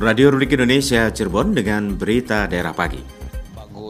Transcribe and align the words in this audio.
Radio 0.00 0.32
Republik 0.32 0.56
Indonesia 0.56 1.12
Cirebon 1.12 1.52
dengan 1.52 1.92
berita 1.92 2.48
daerah 2.48 2.72
pagi 2.72 3.20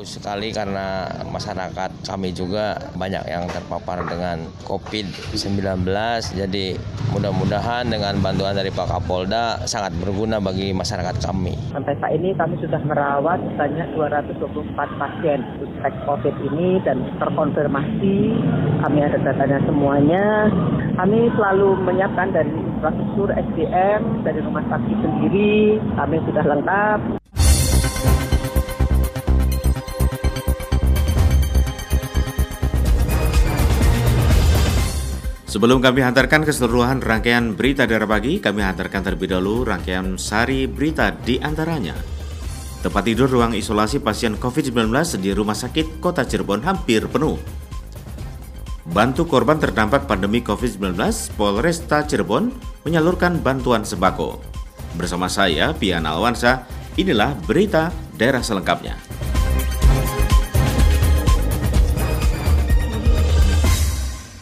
bagus 0.00 0.16
sekali 0.16 0.48
karena 0.48 1.04
masyarakat 1.28 2.08
kami 2.08 2.32
juga 2.32 2.72
banyak 2.96 3.20
yang 3.28 3.44
terpapar 3.52 4.00
dengan 4.08 4.48
COVID-19. 4.64 5.84
Jadi 6.40 6.72
mudah-mudahan 7.12 7.84
dengan 7.84 8.16
bantuan 8.24 8.56
dari 8.56 8.72
Pak 8.72 8.88
Kapolda 8.88 9.60
sangat 9.68 9.92
berguna 10.00 10.40
bagi 10.40 10.72
masyarakat 10.72 11.20
kami. 11.20 11.52
Sampai 11.76 11.92
saat 12.00 12.16
ini 12.16 12.32
kami 12.32 12.56
sudah 12.64 12.80
merawat 12.80 13.44
sebanyak 13.52 13.92
224 13.92 14.72
pasien 14.96 15.44
suspek 15.60 15.92
COVID 16.08 16.34
ini 16.48 16.80
dan 16.80 17.04
terkonfirmasi. 17.20 18.16
Kami 18.80 18.98
ada 19.04 19.20
datanya 19.20 19.60
semuanya. 19.68 20.48
Kami 20.96 21.28
selalu 21.36 21.76
menyiapkan 21.84 22.32
dari 22.32 22.69
infrastruktur 22.80 23.28
SDM, 23.36 24.24
dari 24.24 24.40
rumah 24.40 24.64
sakit 24.64 24.96
sendiri, 25.04 25.76
kami 26.00 26.16
sudah 26.24 26.44
lengkap. 26.48 27.00
Sebelum 35.44 35.84
kami 35.84 36.00
hantarkan 36.00 36.48
keseluruhan 36.48 37.04
rangkaian 37.04 37.52
berita 37.52 37.84
daerah 37.84 38.08
pagi, 38.08 38.40
kami 38.40 38.64
hantarkan 38.64 39.04
terlebih 39.04 39.28
dahulu 39.28 39.68
rangkaian 39.68 40.16
sari 40.16 40.64
berita 40.64 41.12
di 41.12 41.36
antaranya. 41.36 41.92
Tempat 42.80 43.02
tidur 43.04 43.28
ruang 43.28 43.52
isolasi 43.52 44.00
pasien 44.00 44.40
COVID-19 44.40 44.88
di 45.20 45.36
Rumah 45.36 45.52
Sakit 45.52 46.00
Kota 46.00 46.24
Cirebon 46.24 46.64
hampir 46.64 47.04
penuh. 47.12 47.59
Bantu 48.90 49.22
korban 49.22 49.54
terdampak 49.54 50.10
pandemi 50.10 50.42
COVID-19, 50.42 50.98
Polresta 51.38 52.02
Cirebon 52.02 52.50
menyalurkan 52.82 53.38
bantuan 53.38 53.86
sembako. 53.86 54.42
Bersama 54.98 55.30
saya, 55.30 55.70
Pian 55.78 56.02
Alwansa, 56.02 56.66
inilah 56.98 57.38
berita 57.46 57.94
daerah 58.18 58.42
selengkapnya. 58.42 58.98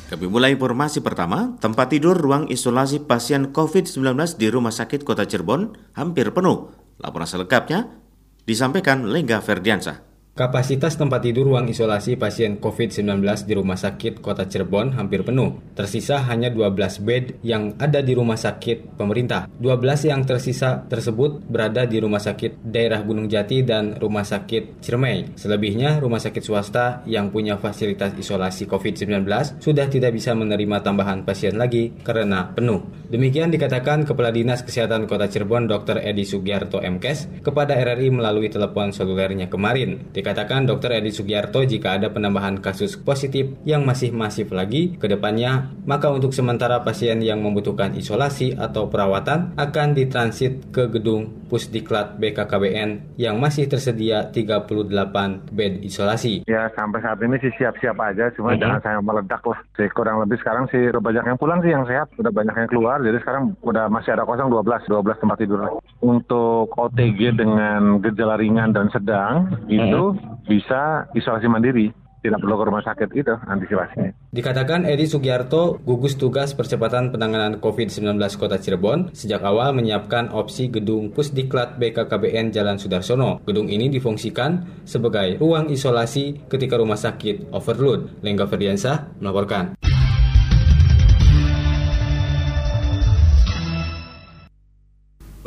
Kami 0.08 0.24
mulai 0.24 0.56
informasi 0.56 1.04
pertama, 1.04 1.52
tempat 1.60 1.92
tidur 1.92 2.16
ruang 2.16 2.48
isolasi 2.48 3.04
pasien 3.04 3.52
COVID-19 3.52 4.00
di 4.40 4.48
Rumah 4.48 4.72
Sakit 4.72 5.04
Kota 5.04 5.28
Cirebon 5.28 5.76
hampir 5.92 6.32
penuh. 6.32 6.72
Laporan 6.96 7.28
selengkapnya 7.28 8.00
disampaikan 8.48 9.12
Lengga 9.12 9.44
Ferdiansa. 9.44 10.07
Kapasitas 10.38 10.94
tempat 10.94 11.26
tidur 11.26 11.50
ruang 11.50 11.66
isolasi 11.66 12.14
pasien 12.14 12.62
COVID-19 12.62 13.26
di 13.42 13.58
Rumah 13.58 13.74
Sakit 13.74 14.22
Kota 14.22 14.46
Cirebon 14.46 14.94
hampir 14.94 15.26
penuh. 15.26 15.58
Tersisa 15.74 16.22
hanya 16.30 16.46
12 16.46 17.02
bed 17.02 17.42
yang 17.42 17.74
ada 17.74 17.98
di 17.98 18.14
rumah 18.14 18.38
sakit 18.38 18.94
pemerintah. 18.94 19.50
12 19.58 20.06
yang 20.06 20.22
tersisa 20.22 20.86
tersebut 20.86 21.42
berada 21.42 21.90
di 21.90 21.98
Rumah 21.98 22.22
Sakit 22.22 22.62
Daerah 22.62 23.02
Gunung 23.02 23.26
Jati 23.26 23.66
dan 23.66 23.98
Rumah 23.98 24.22
Sakit 24.22 24.78
Ciremai. 24.78 25.34
Selebihnya, 25.34 25.98
rumah 25.98 26.22
sakit 26.22 26.46
swasta 26.46 27.02
yang 27.10 27.34
punya 27.34 27.58
fasilitas 27.58 28.14
isolasi 28.14 28.70
COVID-19 28.70 29.26
sudah 29.58 29.90
tidak 29.90 30.14
bisa 30.14 30.38
menerima 30.38 30.86
tambahan 30.86 31.26
pasien 31.26 31.58
lagi 31.58 31.98
karena 32.06 32.54
penuh. 32.54 32.86
Demikian 33.10 33.50
dikatakan 33.50 34.06
Kepala 34.06 34.30
Dinas 34.30 34.62
Kesehatan 34.62 35.10
Kota 35.10 35.26
Cirebon 35.26 35.66
Dr. 35.66 35.98
Edi 35.98 36.22
Sugiarto 36.22 36.78
MKes 36.78 37.42
kepada 37.42 37.74
RRI 37.74 38.14
melalui 38.14 38.46
telepon 38.46 38.94
selulernya 38.94 39.50
kemarin. 39.50 40.14
Dikatakan 40.28 40.68
Dr. 40.68 40.92
Edi 41.00 41.08
Sugiarto 41.08 41.64
jika 41.64 41.96
ada 41.96 42.12
penambahan 42.12 42.60
kasus 42.60 43.00
positif 43.00 43.48
yang 43.64 43.88
masih 43.88 44.12
masif 44.12 44.52
lagi 44.52 44.92
ke 45.00 45.08
depannya, 45.08 45.72
maka 45.88 46.12
untuk 46.12 46.36
sementara 46.36 46.84
pasien 46.84 47.24
yang 47.24 47.40
membutuhkan 47.40 47.96
isolasi 47.96 48.52
atau 48.52 48.92
perawatan 48.92 49.56
akan 49.56 49.96
ditransit 49.96 50.68
ke 50.68 50.84
gedung 50.92 51.48
Pusdiklat 51.48 52.20
BKKBN 52.20 53.16
yang 53.16 53.40
masih 53.40 53.72
tersedia 53.72 54.28
38 54.28 55.48
bed 55.48 55.80
isolasi. 55.80 56.44
Ya 56.44 56.68
sampai 56.76 57.00
saat 57.00 57.24
ini 57.24 57.40
sih 57.40 57.48
siap-siap 57.56 57.96
aja, 57.96 58.28
cuma 58.36 58.52
mm 58.52 58.60
-hmm. 58.60 58.60
jangan 58.60 58.80
saya 58.84 59.00
meledak 59.00 59.40
lah. 59.48 59.56
Sih, 59.80 59.88
kurang 59.96 60.20
lebih 60.20 60.36
sekarang 60.44 60.68
sih 60.68 60.92
udah 60.92 61.00
banyak 61.00 61.24
yang 61.24 61.40
pulang 61.40 61.64
sih 61.64 61.72
yang 61.72 61.88
sehat, 61.88 62.12
udah 62.20 62.28
banyak 62.28 62.52
yang 62.52 62.68
keluar, 62.68 63.00
jadi 63.00 63.16
sekarang 63.24 63.56
udah 63.64 63.88
masih 63.88 64.12
ada 64.12 64.28
kosong 64.28 64.52
12, 64.52 64.92
12 64.92 65.22
tempat 65.24 65.36
tidur. 65.40 65.80
Untuk 66.04 66.68
OTG 66.76 67.32
dengan 67.32 68.04
gejala 68.04 68.36
ringan 68.36 68.76
dan 68.76 68.92
sedang, 68.92 69.48
itu 69.72 70.17
bisa 70.46 71.06
isolasi 71.14 71.46
mandiri 71.46 71.88
tidak 72.18 72.42
perlu 72.42 72.58
ke 72.58 72.64
rumah 72.66 72.82
sakit 72.82 73.08
itu 73.14 73.34
antisipasinya. 73.46 74.10
Dikatakan 74.34 74.84
Edi 74.84 75.06
Sugiarto, 75.06 75.78
gugus 75.86 76.18
tugas 76.18 76.52
percepatan 76.52 77.14
penanganan 77.14 77.62
COVID-19 77.62 78.18
Kota 78.36 78.58
Cirebon, 78.58 79.14
sejak 79.14 79.42
awal 79.46 79.72
menyiapkan 79.72 80.34
opsi 80.34 80.68
gedung 80.68 81.14
Pusdiklat 81.14 81.78
BKKBN 81.78 82.50
Jalan 82.50 82.76
Sudarsono. 82.76 83.40
Gedung 83.46 83.70
ini 83.70 83.86
difungsikan 83.88 84.82
sebagai 84.82 85.38
ruang 85.38 85.70
isolasi 85.70 86.50
ketika 86.50 86.76
rumah 86.76 86.98
sakit 86.98 87.54
overload. 87.54 88.20
Lengga 88.20 88.50
Ferdiansa 88.50 89.14
melaporkan. 89.22 89.78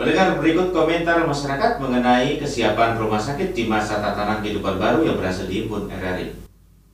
Mendengar 0.01 0.33
berikut 0.41 0.73
komentar 0.73 1.21
masyarakat 1.29 1.77
mengenai 1.77 2.41
kesiapan 2.41 2.97
rumah 2.97 3.21
sakit 3.21 3.53
di 3.53 3.69
masa 3.69 4.01
tatanan 4.01 4.41
kehidupan 4.41 4.81
baru 4.81 5.05
yang 5.05 5.13
berhasil 5.13 5.45
diimpun 5.45 5.93
RRI. 5.93 6.49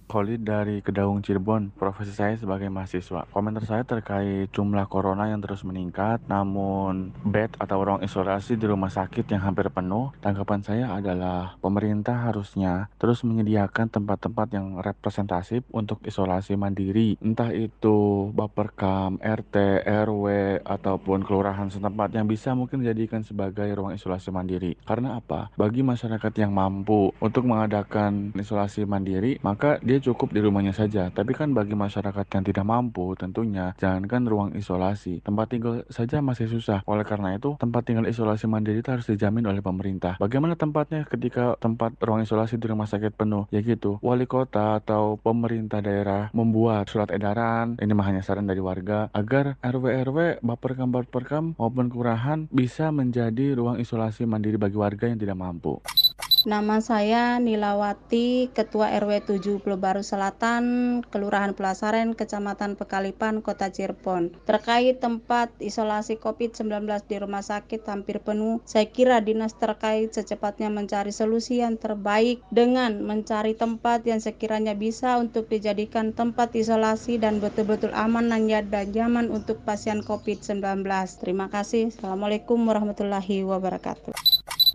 Khalid 0.07 0.47
dari 0.47 0.79
Kedaung 0.79 1.19
Cirebon, 1.19 1.75
profesi 1.75 2.15
saya 2.15 2.39
sebagai 2.39 2.71
mahasiswa. 2.71 3.27
Komentar 3.27 3.67
saya 3.67 3.83
terkait 3.83 4.47
jumlah 4.55 4.87
corona 4.87 5.27
yang 5.27 5.43
terus 5.43 5.67
meningkat, 5.67 6.23
namun 6.31 7.11
bed 7.27 7.59
atau 7.59 7.83
ruang 7.83 7.99
isolasi 7.99 8.55
di 8.55 8.63
rumah 8.71 8.87
sakit 8.87 9.27
yang 9.27 9.43
hampir 9.43 9.67
penuh. 9.67 10.15
Tanggapan 10.23 10.63
saya 10.63 10.95
adalah 10.95 11.59
pemerintah 11.59 12.23
harusnya 12.23 12.87
terus 12.95 13.27
menyediakan 13.27 13.91
tempat-tempat 13.91 14.47
yang 14.55 14.79
representatif 14.79 15.67
untuk 15.75 15.99
isolasi 16.07 16.55
mandiri, 16.55 17.19
entah 17.19 17.51
itu 17.51 18.31
Baperkam, 18.31 19.19
RT, 19.19 19.83
RW, 19.83 20.25
ataupun 20.63 21.27
kelurahan 21.27 21.67
setempat 21.67 22.15
yang 22.15 22.31
bisa 22.31 22.55
mungkin 22.55 22.79
dijadikan 22.79 23.27
sebagai 23.27 23.67
ruang 23.75 23.91
isolasi 23.91 24.31
mandiri. 24.31 24.79
Karena 24.87 25.19
apa? 25.19 25.51
Bagi 25.59 25.83
masyarakat 25.83 26.31
yang 26.39 26.55
mampu 26.55 27.11
untuk 27.19 27.43
mengadakan 27.43 28.31
isolasi 28.39 28.87
mandiri, 28.87 29.43
maka 29.43 29.83
dia 29.83 29.96
dia 29.97 30.13
cukup 30.13 30.29
di 30.29 30.45
rumahnya 30.45 30.77
saja. 30.77 31.09
Tapi 31.09 31.33
kan 31.33 31.57
bagi 31.57 31.73
masyarakat 31.73 32.29
yang 32.29 32.43
tidak 32.45 32.65
mampu 32.69 33.17
tentunya 33.17 33.73
jangankan 33.81 34.29
ruang 34.29 34.49
isolasi, 34.53 35.25
tempat 35.25 35.49
tinggal 35.49 35.81
saja 35.89 36.21
masih 36.21 36.45
susah. 36.45 36.85
Oleh 36.85 37.01
karena 37.01 37.33
itu, 37.33 37.57
tempat 37.57 37.89
tinggal 37.89 38.05
isolasi 38.05 38.45
mandiri 38.45 38.85
itu 38.85 38.93
harus 38.93 39.09
dijamin 39.09 39.49
oleh 39.49 39.65
pemerintah. 39.65 40.21
Bagaimana 40.21 40.53
tempatnya 40.53 41.01
ketika 41.09 41.57
tempat 41.57 41.97
ruang 41.97 42.21
isolasi 42.21 42.61
di 42.61 42.69
rumah 42.69 42.85
sakit 42.85 43.17
penuh? 43.17 43.49
Ya 43.49 43.65
gitu, 43.65 43.97
wali 44.05 44.29
kota 44.29 44.77
atau 44.77 45.17
pemerintah 45.17 45.81
daerah 45.81 46.29
membuat 46.29 46.85
surat 46.93 47.09
edaran, 47.09 47.81
ini 47.81 47.91
mah 47.97 48.05
hanya 48.05 48.21
saran 48.21 48.45
dari 48.45 48.61
warga, 48.61 49.09
agar 49.17 49.57
RW-RW, 49.65 50.45
Baperkam-Baperkam 50.45 51.57
maupun 51.57 51.89
kelurahan 51.89 52.45
bisa 52.53 52.93
menjadi 52.93 53.57
ruang 53.57 53.81
isolasi 53.81 54.29
mandiri 54.29 54.61
bagi 54.61 54.77
warga 54.77 55.09
yang 55.09 55.17
tidak 55.17 55.41
mampu. 55.41 55.81
Nama 56.47 56.79
saya 56.79 57.43
Nilawati, 57.43 58.47
Ketua 58.55 58.95
RW 59.03 59.19
7 59.19 59.59
Pulau 59.59 59.75
Baru 59.75 59.99
Selatan, 59.99 60.63
Kelurahan 61.11 61.51
Pelasaren, 61.51 62.15
Kecamatan 62.15 62.79
Pekalipan, 62.79 63.43
Kota 63.43 63.67
Cirebon. 63.67 64.31
Terkait 64.47 64.95
tempat 64.95 65.51
isolasi 65.59 66.15
COVID-19 66.15 66.87
di 67.11 67.19
rumah 67.19 67.43
sakit 67.43 67.83
hampir 67.91 68.23
penuh, 68.23 68.63
saya 68.63 68.87
kira 68.87 69.19
dinas 69.19 69.59
terkait 69.59 70.15
secepatnya 70.15 70.71
mencari 70.71 71.11
solusi 71.11 71.59
yang 71.59 71.75
terbaik 71.75 72.39
dengan 72.47 73.03
mencari 73.03 73.51
tempat 73.51 74.07
yang 74.07 74.23
sekiranya 74.23 74.71
bisa 74.71 75.19
untuk 75.19 75.51
dijadikan 75.51 76.15
tempat 76.15 76.55
isolasi 76.55 77.19
dan 77.19 77.43
betul-betul 77.43 77.91
aman 77.91 78.31
dan 78.31 78.87
nyaman 78.95 79.35
untuk 79.35 79.59
pasien 79.67 79.99
COVID-19. 79.99 80.63
Terima 81.19 81.51
kasih. 81.51 81.91
Assalamualaikum 81.91 82.55
warahmatullahi 82.63 83.43
wabarakatuh. 83.43 84.15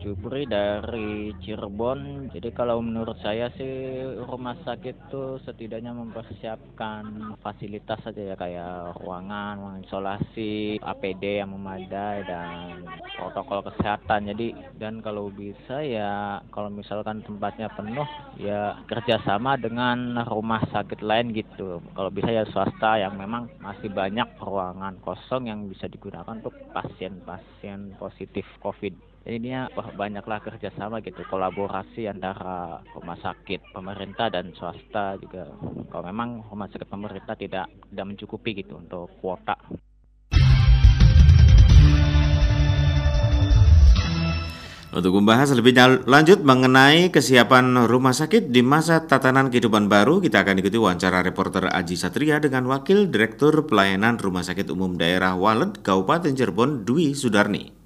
Jupri 0.03 0.51
dari 0.51 1.31
Cirebon. 1.47 2.27
Jadi 2.35 2.51
kalau 2.51 2.83
menurut 2.83 3.15
saya 3.23 3.55
sih 3.55 4.03
rumah 4.19 4.59
sakit 4.67 5.15
tuh 5.15 5.39
setidaknya 5.47 5.95
mempersiapkan 5.95 7.31
fasilitas 7.39 8.03
saja 8.03 8.35
ya 8.35 8.35
kayak 8.35 8.99
ruangan, 8.99 9.63
ruang 9.63 9.79
isolasi, 9.87 10.83
APD 10.83 11.39
yang 11.39 11.55
memadai 11.55 12.27
dan 12.27 12.83
protokol 13.15 13.63
kesehatan. 13.71 14.27
Jadi 14.35 14.59
dan 14.75 14.99
kalau 15.07 15.31
bisa 15.31 15.87
ya 15.87 16.43
kalau 16.51 16.75
misalkan 16.75 17.23
tempatnya 17.23 17.71
penuh 17.71 18.09
ya 18.43 18.83
kerjasama 18.91 19.55
dengan 19.55 20.19
rumah 20.27 20.67
sakit 20.75 20.99
lain 20.99 21.31
gitu. 21.31 21.79
Kalau 21.95 22.11
bisa 22.11 22.27
ya 22.27 22.43
swasta 22.51 22.99
yang 22.99 23.15
memang 23.15 23.47
masih 23.63 23.87
banyak 23.87 24.27
ruangan 24.43 24.99
kosong 24.99 25.47
yang 25.47 25.71
bisa 25.71 25.87
digunakan 25.87 26.43
untuk 26.43 26.59
pasien-pasien 26.75 27.95
positif 28.03 28.43
COVID 28.59 29.12
ini 29.27 29.55
banyaklah 29.95 30.43
kerjasama 30.43 30.99
gitu. 31.03 31.23
Kolaborasi 31.27 32.11
antara 32.11 32.83
rumah 32.95 33.19
sakit 33.19 33.71
pemerintah 33.71 34.29
dan 34.33 34.51
swasta 34.57 35.15
juga. 35.19 35.47
Kalau 35.91 36.05
memang 36.07 36.43
rumah 36.51 36.67
sakit 36.67 36.89
pemerintah 36.91 37.39
tidak 37.39 37.71
tidak 37.71 38.07
mencukupi 38.07 38.65
gitu 38.65 38.79
untuk 38.79 39.07
kuota. 39.23 39.55
Untuk 44.93 45.17
membahas 45.17 45.49
lebih 45.57 45.73
lanjut 46.05 46.45
mengenai 46.45 47.09
kesiapan 47.09 47.89
rumah 47.89 48.13
sakit 48.13 48.53
di 48.53 48.61
masa 48.61 49.09
tatanan 49.09 49.49
kehidupan 49.49 49.89
baru, 49.89 50.21
kita 50.21 50.45
akan 50.45 50.61
ikuti 50.61 50.77
wawancara 50.77 51.25
reporter 51.25 51.73
Aji 51.73 51.97
Satria 51.97 52.37
dengan 52.45 52.69
Wakil 52.69 53.09
Direktur 53.09 53.65
Pelayanan 53.65 54.21
Rumah 54.21 54.45
Sakit 54.45 54.69
Umum 54.69 55.01
Daerah 55.01 55.33
Walet, 55.33 55.81
Kabupaten 55.81 56.37
Cirebon, 56.37 56.85
Dwi 56.85 57.17
Sudarni. 57.17 57.82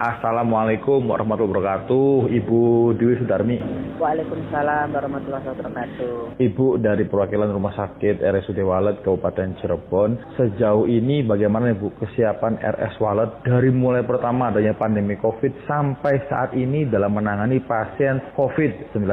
Assalamualaikum 0.00 1.12
warahmatullahi 1.12 1.60
wabarakatuh, 1.60 2.32
Ibu 2.32 2.60
Dwi 2.96 3.20
Sudarmi. 3.20 3.60
Waalaikumsalam 4.00 4.96
warahmatullahi 4.96 5.44
wabarakatuh. 5.44 6.40
Ibu 6.40 6.80
dari 6.80 7.04
perwakilan 7.04 7.52
Rumah 7.52 7.76
Sakit 7.76 8.24
RSUD 8.24 8.64
Walet 8.64 9.04
Kabupaten 9.04 9.60
Cirebon, 9.60 10.16
sejauh 10.40 10.88
ini 10.88 11.20
bagaimana 11.20 11.76
Ibu 11.76 12.00
kesiapan 12.00 12.64
RS 12.64 12.96
Walet 12.96 13.44
dari 13.44 13.68
mulai 13.68 14.00
pertama 14.00 14.48
adanya 14.48 14.72
pandemi 14.72 15.20
COVID 15.20 15.68
sampai 15.68 16.24
saat 16.32 16.56
ini 16.56 16.88
dalam 16.88 17.12
menangani 17.12 17.60
pasien 17.60 18.24
COVID-19? 18.40 19.04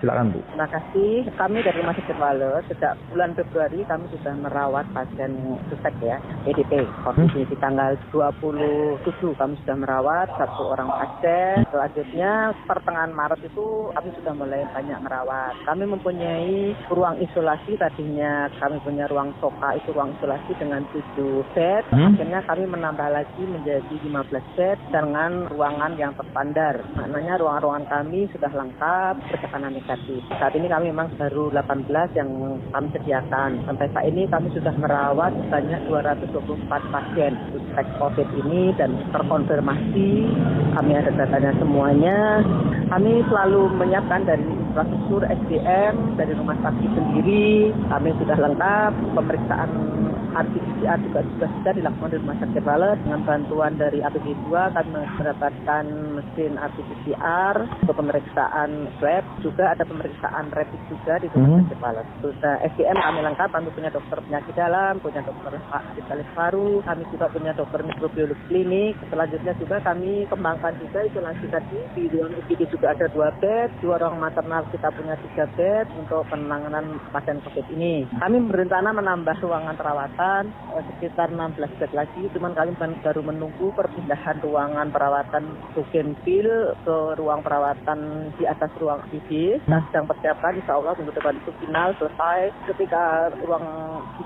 Silakan 0.00 0.32
Bu. 0.32 0.40
Terima 0.48 0.68
kasih. 0.72 1.28
Kami 1.36 1.60
dari 1.60 1.76
Rumah 1.76 1.92
Sakit 2.00 2.16
Walet 2.16 2.64
sejak 2.72 2.96
bulan 3.12 3.36
Februari 3.36 3.84
kami 3.84 4.08
sudah 4.16 4.32
merawat 4.40 4.88
pasien 4.96 5.60
suspek 5.68 5.92
ya, 6.00 6.16
EDP 6.48 6.88
COVID 7.04 7.28
hmm? 7.36 7.52
di 7.52 7.56
tanggal 7.60 8.00
27 8.08 8.96
kami 9.36 9.60
sudah 9.60 9.76
merawat 9.76 10.21
satu 10.36 10.74
orang 10.74 10.88
pasien. 10.88 11.66
Selanjutnya 11.70 12.54
pertengahan 12.66 13.12
Maret 13.14 13.40
itu 13.42 13.90
kami 13.94 14.10
sudah 14.20 14.32
mulai 14.36 14.62
banyak 14.70 14.98
merawat. 15.02 15.54
Kami 15.66 15.84
mempunyai 15.88 16.76
ruang 16.92 17.18
isolasi 17.18 17.74
tadinya 17.80 18.46
kami 18.60 18.78
punya 18.84 19.08
ruang 19.10 19.34
sofa 19.42 19.74
itu 19.74 19.90
ruang 19.90 20.14
isolasi 20.18 20.52
dengan 20.58 20.84
tujuh 20.94 21.42
bed. 21.56 21.82
Hmm? 21.90 22.14
Akhirnya 22.14 22.40
kami 22.46 22.64
menambah 22.68 23.08
lagi 23.10 23.42
menjadi 23.42 23.94
15 24.06 24.56
bed 24.58 24.78
dengan 24.92 25.32
ruangan 25.50 25.92
yang 25.98 26.12
terstandar. 26.14 26.82
Maknanya 26.94 27.40
ruangan-ruangan 27.40 27.86
kami 27.88 28.28
sudah 28.30 28.52
lengkap 28.52 29.14
bertekanan 29.32 29.74
negatif. 29.74 30.20
Saat 30.38 30.54
ini 30.54 30.66
kami 30.68 30.94
memang 30.94 31.10
baru 31.16 31.50
18 31.50 32.18
yang 32.18 32.30
kami 32.70 32.86
sediakan. 32.92 33.64
Sampai 33.66 33.86
saat 33.90 34.06
ini 34.08 34.28
kami 34.28 34.48
sudah 34.52 34.74
merawat 34.76 35.32
sebanyak 35.46 35.80
224 35.88 36.92
pasien 36.92 37.32
suspek 37.52 37.86
COVID 37.98 38.28
ini 38.44 38.74
dan 38.76 38.94
terkonfirmasi 39.10 40.11
kami 40.76 40.92
ada 40.96 41.10
datanya 41.14 41.52
semuanya. 41.60 42.40
Kami 42.92 43.24
selalu 43.28 43.72
menyiapkan 43.80 44.22
dari 44.28 44.44
infrastruktur 44.72 45.20
SDM, 45.28 46.16
dari 46.16 46.32
rumah 46.32 46.56
sakit 46.64 46.90
sendiri, 46.96 47.76
kami 47.92 48.08
sudah 48.16 48.40
lengkap. 48.40 48.92
Pemeriksaan 49.12 49.68
RT-PCR 50.32 50.98
juga 51.04 51.20
sudah 51.36 51.50
sudah 51.60 51.72
dilakukan 51.76 52.08
di 52.08 52.18
Rumah 52.24 52.36
Sakit 52.40 52.62
Balet 52.64 52.98
dengan 53.04 53.20
bantuan 53.28 53.76
dari 53.76 54.00
APD 54.00 54.32
2 54.48 54.48
kami 54.48 54.90
mendapatkan 55.20 55.84
mesin 56.16 56.56
RT-PCR 56.56 57.56
untuk 57.84 57.96
pemeriksaan 58.00 58.88
swab 58.96 59.24
juga 59.44 59.76
ada 59.76 59.84
pemeriksaan 59.84 60.48
rapid 60.56 60.80
juga 60.88 61.20
di 61.20 61.28
Rumah 61.36 61.48
hmm. 61.52 61.60
Sakit 61.68 61.78
Balet. 61.84 62.06
Sudah 62.24 62.54
SDM 62.64 62.96
kami 62.96 63.20
lengkap, 63.28 63.48
kami 63.52 63.68
punya 63.76 63.90
dokter 63.92 64.18
penyakit 64.24 64.54
dalam, 64.56 64.92
punya 65.04 65.20
dokter 65.20 65.52
spesialis 65.92 66.28
paru, 66.32 66.80
kami 66.80 67.02
juga 67.12 67.26
punya 67.28 67.52
dokter 67.52 67.80
mikrobiologi 67.84 68.44
klinik. 68.48 68.96
Selanjutnya 69.12 69.52
juga 69.60 69.76
kami 69.84 70.24
kembangkan 70.32 70.72
juga 70.80 71.04
isolasi 71.04 71.44
tadi. 71.52 71.80
Di 71.92 72.08
ruang 72.08 72.32
UGD 72.40 72.72
juga 72.72 72.96
ada 72.96 73.04
dua 73.12 73.28
bed, 73.36 73.68
dua 73.84 74.00
ruang 74.00 74.16
maternal 74.16 74.61
kita 74.68 74.92
punya 74.92 75.16
tiga 75.30 75.48
bed 75.56 75.86
untuk 75.96 76.28
penanganan 76.28 77.00
pasien 77.08 77.40
COVID 77.40 77.66
ini. 77.72 78.04
Kami 78.20 78.36
berencana 78.52 78.92
menambah 78.92 79.40
ruangan 79.40 79.74
perawatan 79.74 80.52
eh, 80.76 80.84
sekitar 80.92 81.32
16 81.32 81.78
bed 81.80 81.92
lagi, 81.96 82.22
cuman 82.36 82.52
kami 82.52 82.76
baru 83.00 83.22
menunggu 83.24 83.72
perpindahan 83.72 84.44
ruangan 84.44 84.92
perawatan 84.92 85.44
Bugenville 85.72 86.76
ke 86.84 86.96
ruang 87.16 87.40
perawatan 87.40 88.30
di 88.36 88.44
atas 88.44 88.68
ruang 88.76 89.00
ID. 89.08 89.62
Nah, 89.64 89.80
sedang 89.88 90.04
persiapan 90.04 90.60
insya 90.60 90.76
Allah 90.76 90.92
minggu 91.00 91.16
depan 91.16 91.38
itu 91.40 91.50
final 91.64 91.96
selesai. 91.96 92.52
Ketika 92.68 93.32
ruang 93.40 93.64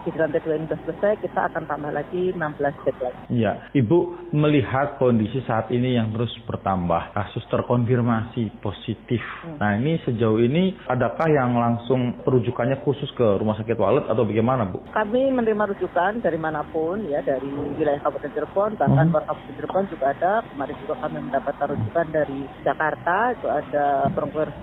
ID 0.00 0.04
di 0.10 0.18
lantai 0.18 0.42
2 0.42 0.58
ini 0.58 0.66
sudah 0.66 0.80
selesai, 0.82 1.12
kita 1.22 1.40
akan 1.52 1.62
tambah 1.70 1.92
lagi 1.94 2.34
16 2.34 2.82
bed 2.82 2.96
lagi. 2.98 3.20
Iya, 3.30 3.52
Ibu 3.70 3.98
melihat 4.34 4.98
kondisi 4.98 5.38
saat 5.46 5.70
ini 5.70 5.94
yang 5.94 6.10
terus 6.10 6.34
bertambah, 6.42 7.14
kasus 7.14 7.46
terkonfirmasi 7.46 8.58
positif. 8.58 9.22
Hmm. 9.46 9.62
Nah, 9.62 9.70
ini 9.78 10.02
sejauh 10.02 10.25
ini 10.42 10.74
adakah 10.90 11.30
yang 11.30 11.54
langsung 11.54 12.18
perujukannya 12.26 12.82
khusus 12.82 13.06
ke 13.14 13.38
rumah 13.38 13.54
sakit 13.62 13.78
Walet 13.78 14.10
atau 14.10 14.26
bagaimana, 14.26 14.66
Bu? 14.66 14.82
Kami 14.90 15.30
menerima 15.30 15.70
rujukan 15.70 16.18
dari 16.18 16.38
mana 16.42 16.66
pun 16.66 17.06
ya 17.06 17.22
dari 17.22 17.46
wilayah 17.78 18.02
Kabupaten 18.02 18.32
Cirebon 18.34 18.74
bahkan 18.80 19.06
luar 19.14 19.22
hmm. 19.22 19.30
Kabupaten 19.30 19.54
Cirebon 19.56 19.84
juga 19.92 20.06
ada 20.10 20.32
kemarin 20.42 20.76
juga 20.82 20.94
kami 21.04 21.18
mendapatkan 21.30 21.66
rujukan 21.70 22.06
dari 22.10 22.40
Jakarta 22.66 23.16
itu 23.36 23.46
ada 23.46 23.86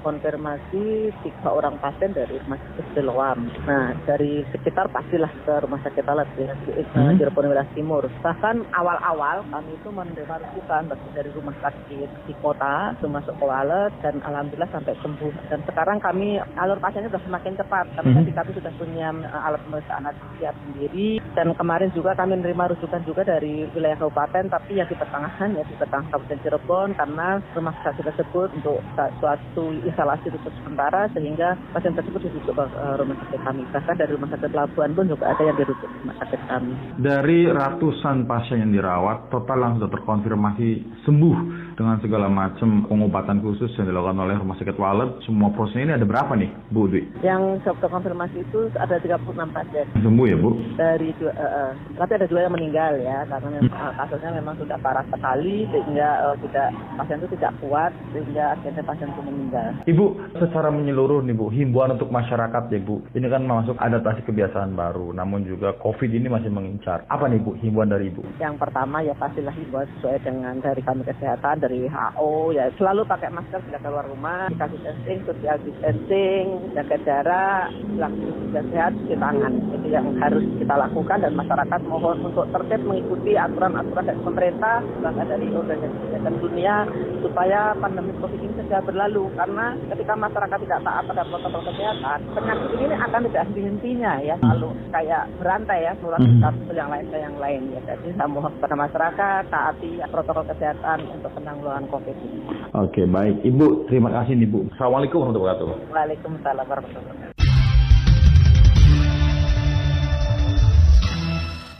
konfirmasi 0.03 0.85
tiga 1.23 1.49
orang 1.49 1.79
pasien 1.79 2.11
dari 2.11 2.35
rumah 2.43 2.59
sakit 2.59 2.85
Siloam 2.97 3.39
nah 3.63 3.95
dari 4.03 4.43
sekitar 4.51 4.89
pastilah 4.89 5.31
ke 5.45 5.53
rumah 5.63 5.79
sakit 5.85 6.03
alat 6.07 6.29
ya 6.35 6.51
di 6.65 6.83
hmm. 6.83 7.17
Cirebon 7.21 7.49
wilayah 7.51 7.69
Timur 7.77 8.03
bahkan 8.25 8.65
awal-awal 8.75 9.45
kami 9.47 9.71
itu 9.77 9.89
menerima 9.91 10.35
rujukan 10.41 10.83
dari 11.13 11.29
rumah 11.31 11.55
sakit 11.61 12.09
di 12.27 12.33
kota 12.41 12.97
itu 12.97 13.07
masuk 13.07 13.35
ke 13.37 13.45
Walet 13.45 13.91
dan 14.01 14.19
alhamdulillah 14.23 14.71
sampai 14.73 14.95
sembuh 14.99 15.31
dan 15.53 15.61
sekarang 15.69 16.01
kami 16.01 16.41
alur 16.57 16.81
pasiennya 16.81 17.13
sudah 17.13 17.21
semakin 17.29 17.53
cepat 17.53 17.85
karena 17.93 18.25
hmm. 18.25 18.33
kami 18.33 18.51
sudah 18.57 18.73
punya 18.73 19.07
eh, 19.13 19.45
alat 19.45 19.61
pemeriksaan 19.69 20.09
siap 20.41 20.57
sendiri. 20.65 21.21
Dan 21.37 21.53
kemarin 21.53 21.93
juga 21.93 22.17
kami 22.17 22.41
menerima 22.41 22.73
rujukan 22.73 23.05
juga 23.05 23.21
dari 23.21 23.69
wilayah 23.77 24.01
kabupaten 24.01 24.49
tapi 24.49 24.81
yang 24.81 24.89
di 24.89 24.97
pertengahan 24.97 25.53
ya 25.53 25.61
di 25.61 25.77
pertengahan 25.77 26.09
Kabupaten 26.09 26.41
Cirebon 26.41 26.89
karena 26.97 27.37
rumah 27.53 27.75
sakit 27.85 28.01
tersebut 28.01 28.49
untuk 28.57 28.81
suatu 29.21 29.65
instalasi 29.85 30.33
khusus 30.33 30.53
sementara 30.65 31.05
sehingga 31.13 31.53
pasien 31.69 31.93
tersebut 31.93 32.25
dirujuk 32.25 32.57
ke 32.57 32.65
uh, 32.65 32.97
rumah 32.97 33.13
sakit 33.21 33.39
kami. 33.45 33.61
Bahkan 33.69 33.95
dari 34.01 34.11
rumah 34.17 34.29
sakit 34.33 34.51
Labuan 34.57 34.97
pun 34.97 35.05
juga 35.05 35.37
ada 35.37 35.43
yang 35.45 35.57
dirujuk 35.61 35.85
ke 35.85 35.97
rumah 36.01 36.17
sakit 36.17 36.41
kami. 36.49 36.73
Dari 36.97 37.39
ratusan 37.45 38.25
pasien 38.25 38.65
yang 38.65 38.73
dirawat 38.73 39.29
total 39.29 39.61
yang 39.61 39.73
sudah 39.77 39.91
terkonfirmasi 39.93 40.69
sembuh 41.05 41.37
dengan 41.73 41.97
segala 42.01 42.29
macam 42.29 42.85
pengobatan 42.85 43.41
khusus 43.41 43.73
yang 43.77 43.89
dilakukan 43.89 44.19
oleh 44.21 44.35
Rumah 44.37 44.57
Sakit 44.61 44.77
Walet, 44.77 45.11
semua 45.25 45.49
prosesnya 45.49 45.89
ini 45.89 45.93
ada 45.97 46.05
berapa 46.05 46.33
nih, 46.37 46.49
Bu 46.69 46.85
Dwi? 46.85 47.01
Yang 47.25 47.65
terkonfirmasi 47.65 48.45
itu 48.45 48.69
ada 48.77 49.01
36 49.01 49.49
pasien. 49.49 49.85
Sembuh 49.97 50.25
ya, 50.29 50.37
Bu? 50.37 50.49
Dari 50.77 51.09
dua, 51.17 51.33
uh, 51.33 51.43
uh, 51.43 51.69
tapi 51.97 52.11
ada 52.21 52.27
dua 52.29 52.45
yang 52.45 52.53
meninggal 52.53 52.93
ya, 53.01 53.25
karena 53.25 53.47
memang 53.57 53.73
hmm. 53.73 53.97
kasusnya 53.97 54.31
memang 54.37 54.55
sudah 54.61 54.77
parah 54.79 55.05
sekali 55.09 55.65
sehingga 55.73 56.09
uh, 56.29 56.35
tidak 56.45 56.69
pasien 57.01 57.17
itu 57.21 57.29
tidak 57.37 57.53
kuat 57.57 57.91
sehingga 58.13 58.43
akhirnya 58.53 58.83
pasien 58.85 59.09
itu 59.09 59.21
meninggal. 59.25 59.69
Ibu, 59.89 60.05
secara 60.37 60.69
menyeluruh 60.69 61.25
nih 61.25 61.35
Bu, 61.35 61.49
himbauan 61.49 61.97
untuk 61.97 62.13
masyarakat 62.13 62.63
ya 62.69 62.79
Bu, 62.81 63.01
ini 63.17 63.27
kan 63.27 63.43
masuk 63.49 63.75
adaptasi 63.81 64.21
kebiasaan 64.29 64.77
baru, 64.77 65.09
namun 65.15 65.45
juga 65.47 65.73
COVID 65.81 66.09
ini 66.13 66.29
masih 66.29 66.53
mengincar. 66.53 67.07
Apa 67.09 67.25
nih 67.25 67.41
Bu, 67.41 67.57
himbauan 67.57 67.89
dari 67.89 68.13
Ibu? 68.13 68.37
Yang 68.37 68.61
pertama 68.61 69.01
ya 69.01 69.17
pastilah 69.17 69.53
himbauan 69.57 69.89
sesuai 69.97 70.21
dengan 70.21 70.61
dari 70.61 70.81
kami 70.85 71.01
kesehatan 71.07 71.62
dari 71.63 71.87
WHO 71.87 72.51
ya 72.51 72.67
selalu 72.75 73.07
pakai 73.07 73.31
masker 73.31 73.63
bila 73.63 73.79
keluar 73.79 74.05
rumah, 74.11 74.51
dikasih 74.51 74.79
testing, 74.83 75.19
social 75.23 75.57
distancing, 75.63 76.45
jaga 76.75 76.97
jarak, 77.07 77.65
langsung 77.95 78.35
juga 78.51 78.61
sehat 78.75 78.91
cuci 78.99 79.15
tangan. 79.15 79.53
Itu 79.71 79.87
yang 79.87 80.07
harus 80.19 80.43
kita 80.59 80.75
lakukan 80.75 81.23
dan 81.23 81.33
masyarakat 81.39 81.81
mohon 81.87 82.17
untuk 82.27 82.45
tertib 82.51 82.81
mengikuti 82.83 83.39
aturan-aturan 83.39 84.05
dari 84.11 84.21
pemerintah 84.21 84.77
bahkan 84.99 85.27
dari 85.27 85.47
organisasi 85.53 85.97
kesehatan 86.09 86.35
dunia 86.43 86.75
supaya 87.23 87.59
pandemi 87.79 88.11
COVID 88.19 88.39
ini 88.41 88.53
segera 88.59 88.81
berlalu 88.83 89.23
karena 89.39 89.65
ketika 89.93 90.13
masyarakat 90.17 90.57
tidak 90.67 90.81
taat 90.83 91.03
pada 91.07 91.23
protokol 91.27 91.61
kesehatan 91.71 92.19
penyakit 92.35 92.69
ini 92.75 92.95
akan 92.97 93.21
tidak 93.29 93.43
henti-hentinya 93.47 94.13
ya 94.19 94.35
lalu 94.41 94.69
kayak 94.91 95.23
berantai 95.39 95.79
ya 95.87 95.91
menular 95.99 96.19
hmm. 96.19 96.41
satu 96.41 96.71
yang 96.73 96.89
lain 96.91 97.05
ke 97.07 97.17
yang 97.21 97.37
lain 97.39 97.61
ya 97.71 97.81
jadi 97.87 98.07
saya 98.17 98.29
mohon 98.29 98.51
kepada 98.59 98.75
masyarakat 98.75 99.41
taati 99.47 99.91
protokol 100.09 100.45
kesehatan 100.49 100.97
untuk 101.13 101.31
penanganan 101.37 101.52
penanggulangan 101.53 101.85
COVID 101.93 102.15
ini. 102.17 102.39
Oke, 102.73 103.01
baik. 103.05 103.35
Ibu, 103.45 103.85
terima 103.85 104.09
kasih 104.09 104.33
nih, 104.41 104.49
Bu. 104.49 104.65
Assalamualaikum 104.73 105.17
warahmatullahi 105.21 105.53
wabarakatuh. 105.53 105.93
Waalaikumsalam 105.93 106.65
warahmatullahi 106.65 107.05
wabarakatuh. 107.05 107.41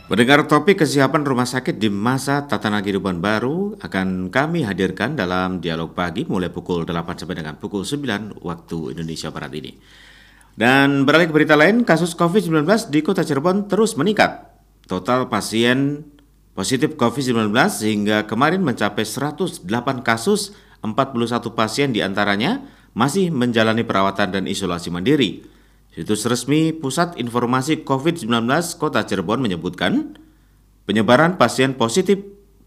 Mendengar 0.04 0.46
topik 0.46 0.84
kesiapan 0.84 1.26
rumah 1.26 1.48
sakit 1.48 1.80
di 1.80 1.90
masa 1.90 2.46
tatanan 2.46 2.84
kehidupan 2.84 3.18
baru 3.18 3.74
akan 3.82 4.30
kami 4.30 4.62
hadirkan 4.62 5.18
dalam 5.18 5.58
dialog 5.58 5.96
pagi 5.96 6.22
mulai 6.28 6.52
pukul 6.52 6.86
8 6.86 7.24
sampai 7.24 7.34
dengan 7.34 7.58
pukul 7.58 7.82
9 7.82 8.38
waktu 8.44 8.78
Indonesia 8.94 9.34
Barat 9.34 9.50
ini. 9.58 9.74
Dan 10.54 11.02
beralih 11.02 11.26
ke 11.26 11.34
berita 11.34 11.58
lain, 11.58 11.82
kasus 11.82 12.14
COVID-19 12.14 12.62
di 12.94 13.02
kota 13.02 13.26
Cirebon 13.26 13.66
terus 13.66 13.98
meningkat. 13.98 14.54
Total 14.86 15.26
pasien 15.26 16.06
positif 16.54 16.94
COVID-19 16.94 17.50
sehingga 17.68 18.24
kemarin 18.30 18.62
mencapai 18.62 19.02
108 19.02 19.66
kasus, 20.06 20.54
41 20.80 21.50
pasien 21.52 21.90
di 21.90 22.00
antaranya 22.00 22.62
masih 22.94 23.34
menjalani 23.34 23.82
perawatan 23.82 24.30
dan 24.30 24.44
isolasi 24.46 24.88
mandiri. 24.88 25.42
Situs 25.94 26.26
resmi 26.26 26.74
Pusat 26.74 27.18
Informasi 27.22 27.82
COVID-19 27.86 28.50
Kota 28.78 29.06
Cirebon 29.06 29.42
menyebutkan 29.42 30.18
penyebaran 30.86 31.38
pasien 31.38 31.74
positif 31.74 32.18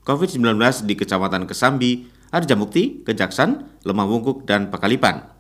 COVID-19 0.07 0.87
di 0.87 0.95
Kecamatan 0.95 1.43
Kesambi 1.43 2.07
Harjamukti, 2.31 3.07
Kejaksan, 3.07 3.67
Lemah 3.87 4.07
Wungkuk, 4.07 4.43
dan 4.43 4.67
Pekalipan. 4.67 5.31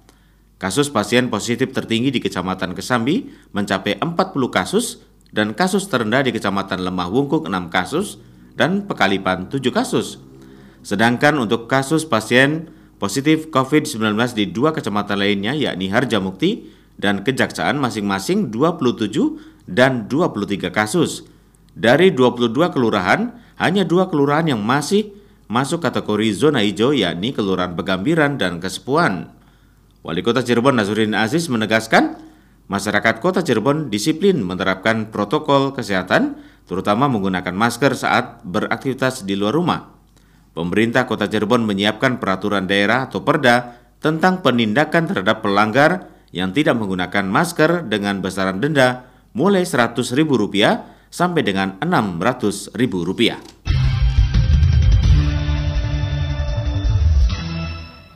Kasus 0.57 0.89
pasien 0.89 1.29
positif 1.29 1.69
tertinggi 1.75 2.09
di 2.09 2.19
Kecamatan 2.23 2.73
Kesambi 2.73 3.29
mencapai 3.53 3.99
40 3.99 4.33
kasus 4.49 5.03
dan 5.29 5.53
kasus 5.53 5.85
terendah 5.91 6.23
di 6.23 6.31
Kecamatan 6.33 6.81
Lemah 6.81 7.11
Wungkuk 7.11 7.45
6 7.45 7.51
kasus 7.69 8.17
dan 8.57 8.89
Pekalipan 8.89 9.47
7 9.47 9.61
kasus. 9.69 10.17
Sedangkan 10.81 11.37
untuk 11.37 11.69
kasus 11.69 12.03
pasien 12.03 12.73
positif 12.97 13.53
COVID-19 13.53 14.17
di 14.33 14.49
dua 14.49 14.73
kecamatan 14.73 15.21
lainnya 15.21 15.53
yakni 15.53 15.93
Harjamukti 15.93 16.73
dan 16.97 17.21
Kejaksaan 17.21 17.77
masing-masing 17.77 18.49
27 18.49 19.69
dan 19.69 20.09
23 20.09 20.73
kasus. 20.73 21.29
Dari 21.77 22.09
22 22.09 22.73
kelurahan, 22.73 23.37
hanya 23.61 23.85
dua 23.85 24.09
kelurahan 24.09 24.49
yang 24.49 24.61
masih 24.65 25.13
masuk 25.45 25.79
kategori 25.85 26.33
zona 26.33 26.65
hijau 26.65 26.91
yakni 26.91 27.31
Kelurahan 27.31 27.77
Pegambiran 27.77 28.35
dan 28.41 28.57
Kesepuan. 28.57 29.29
Wali 30.01 30.21
Kota 30.25 30.41
Cirebon 30.41 30.79
Nazruddin 30.79 31.13
Aziz 31.13 31.51
menegaskan, 31.51 32.17
masyarakat 32.65 33.21
Kota 33.21 33.45
Cirebon 33.45 33.93
disiplin 33.93 34.41
menerapkan 34.41 35.13
protokol 35.13 35.75
kesehatan, 35.75 36.39
terutama 36.67 37.07
menggunakan 37.07 37.55
masker 37.55 37.95
saat 37.95 38.43
beraktivitas 38.43 39.23
di 39.23 39.39
luar 39.39 39.55
rumah. 39.55 39.81
Pemerintah 40.51 41.07
Kota 41.07 41.25
Cirebon 41.25 41.63
menyiapkan 41.63 42.19
peraturan 42.19 42.67
daerah 42.67 43.07
atau 43.07 43.23
perda 43.23 43.79
tentang 44.03 44.43
penindakan 44.43 45.09
terhadap 45.09 45.41
pelanggar 45.41 46.11
yang 46.35 46.51
tidak 46.51 46.75
menggunakan 46.75 47.25
masker 47.25 47.87
dengan 47.87 48.19
besaran 48.19 48.59
denda 48.59 49.07
mulai 49.31 49.63
Rp100.000 49.63 50.27
sampai 51.07 51.41
dengan 51.41 51.79
Rp600.000. 51.79 53.57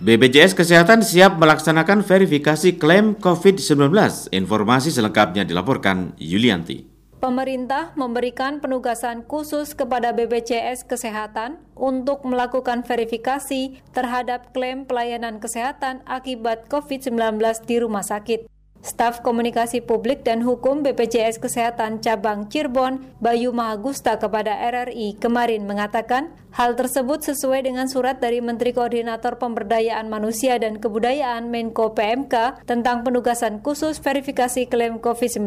BPJS 0.01 0.58
Kesehatan 0.58 1.05
siap 1.05 1.38
melaksanakan 1.38 2.01
verifikasi 2.01 2.81
klaim 2.81 3.13
COVID-19. 3.22 3.93
Informasi 4.34 4.89
selengkapnya 4.89 5.46
dilaporkan 5.46 6.17
Yulianti. 6.17 6.91
Pemerintah 7.22 7.94
memberikan 7.94 8.58
penugasan 8.58 9.22
khusus 9.30 9.78
kepada 9.78 10.10
BPJS 10.10 10.90
Kesehatan 10.90 11.62
untuk 11.78 12.25
melakukan 12.25 12.82
verifikasi 12.82 13.78
terhadap 13.94 14.50
klaim 14.58 14.90
pelayanan 14.90 15.38
kesehatan 15.38 16.01
akibat 16.10 16.66
COVID-19 16.66 17.38
di 17.70 17.78
rumah 17.78 18.01
sakit. 18.01 18.50
Staf 18.82 19.22
Komunikasi 19.22 19.86
Publik 19.86 20.26
dan 20.26 20.42
Hukum 20.42 20.82
BPJS 20.82 21.38
Kesehatan 21.38 22.02
Cabang 22.02 22.50
Cirebon, 22.50 23.14
Bayu 23.22 23.54
Mahagusta 23.54 24.18
kepada 24.18 24.58
RRI 24.58 25.22
kemarin 25.22 25.70
mengatakan, 25.70 26.34
hal 26.50 26.74
tersebut 26.74 27.22
sesuai 27.22 27.70
dengan 27.70 27.86
surat 27.86 28.18
dari 28.18 28.42
Menteri 28.42 28.74
Koordinator 28.74 29.38
Pemberdayaan 29.38 30.10
Manusia 30.10 30.58
dan 30.58 30.82
Kebudayaan 30.82 31.54
Menko 31.54 31.94
PMK 31.94 32.66
tentang 32.66 33.06
penugasan 33.06 33.62
khusus 33.62 34.02
verifikasi 34.02 34.66
klaim 34.66 34.98
COVID-19. 34.98 35.46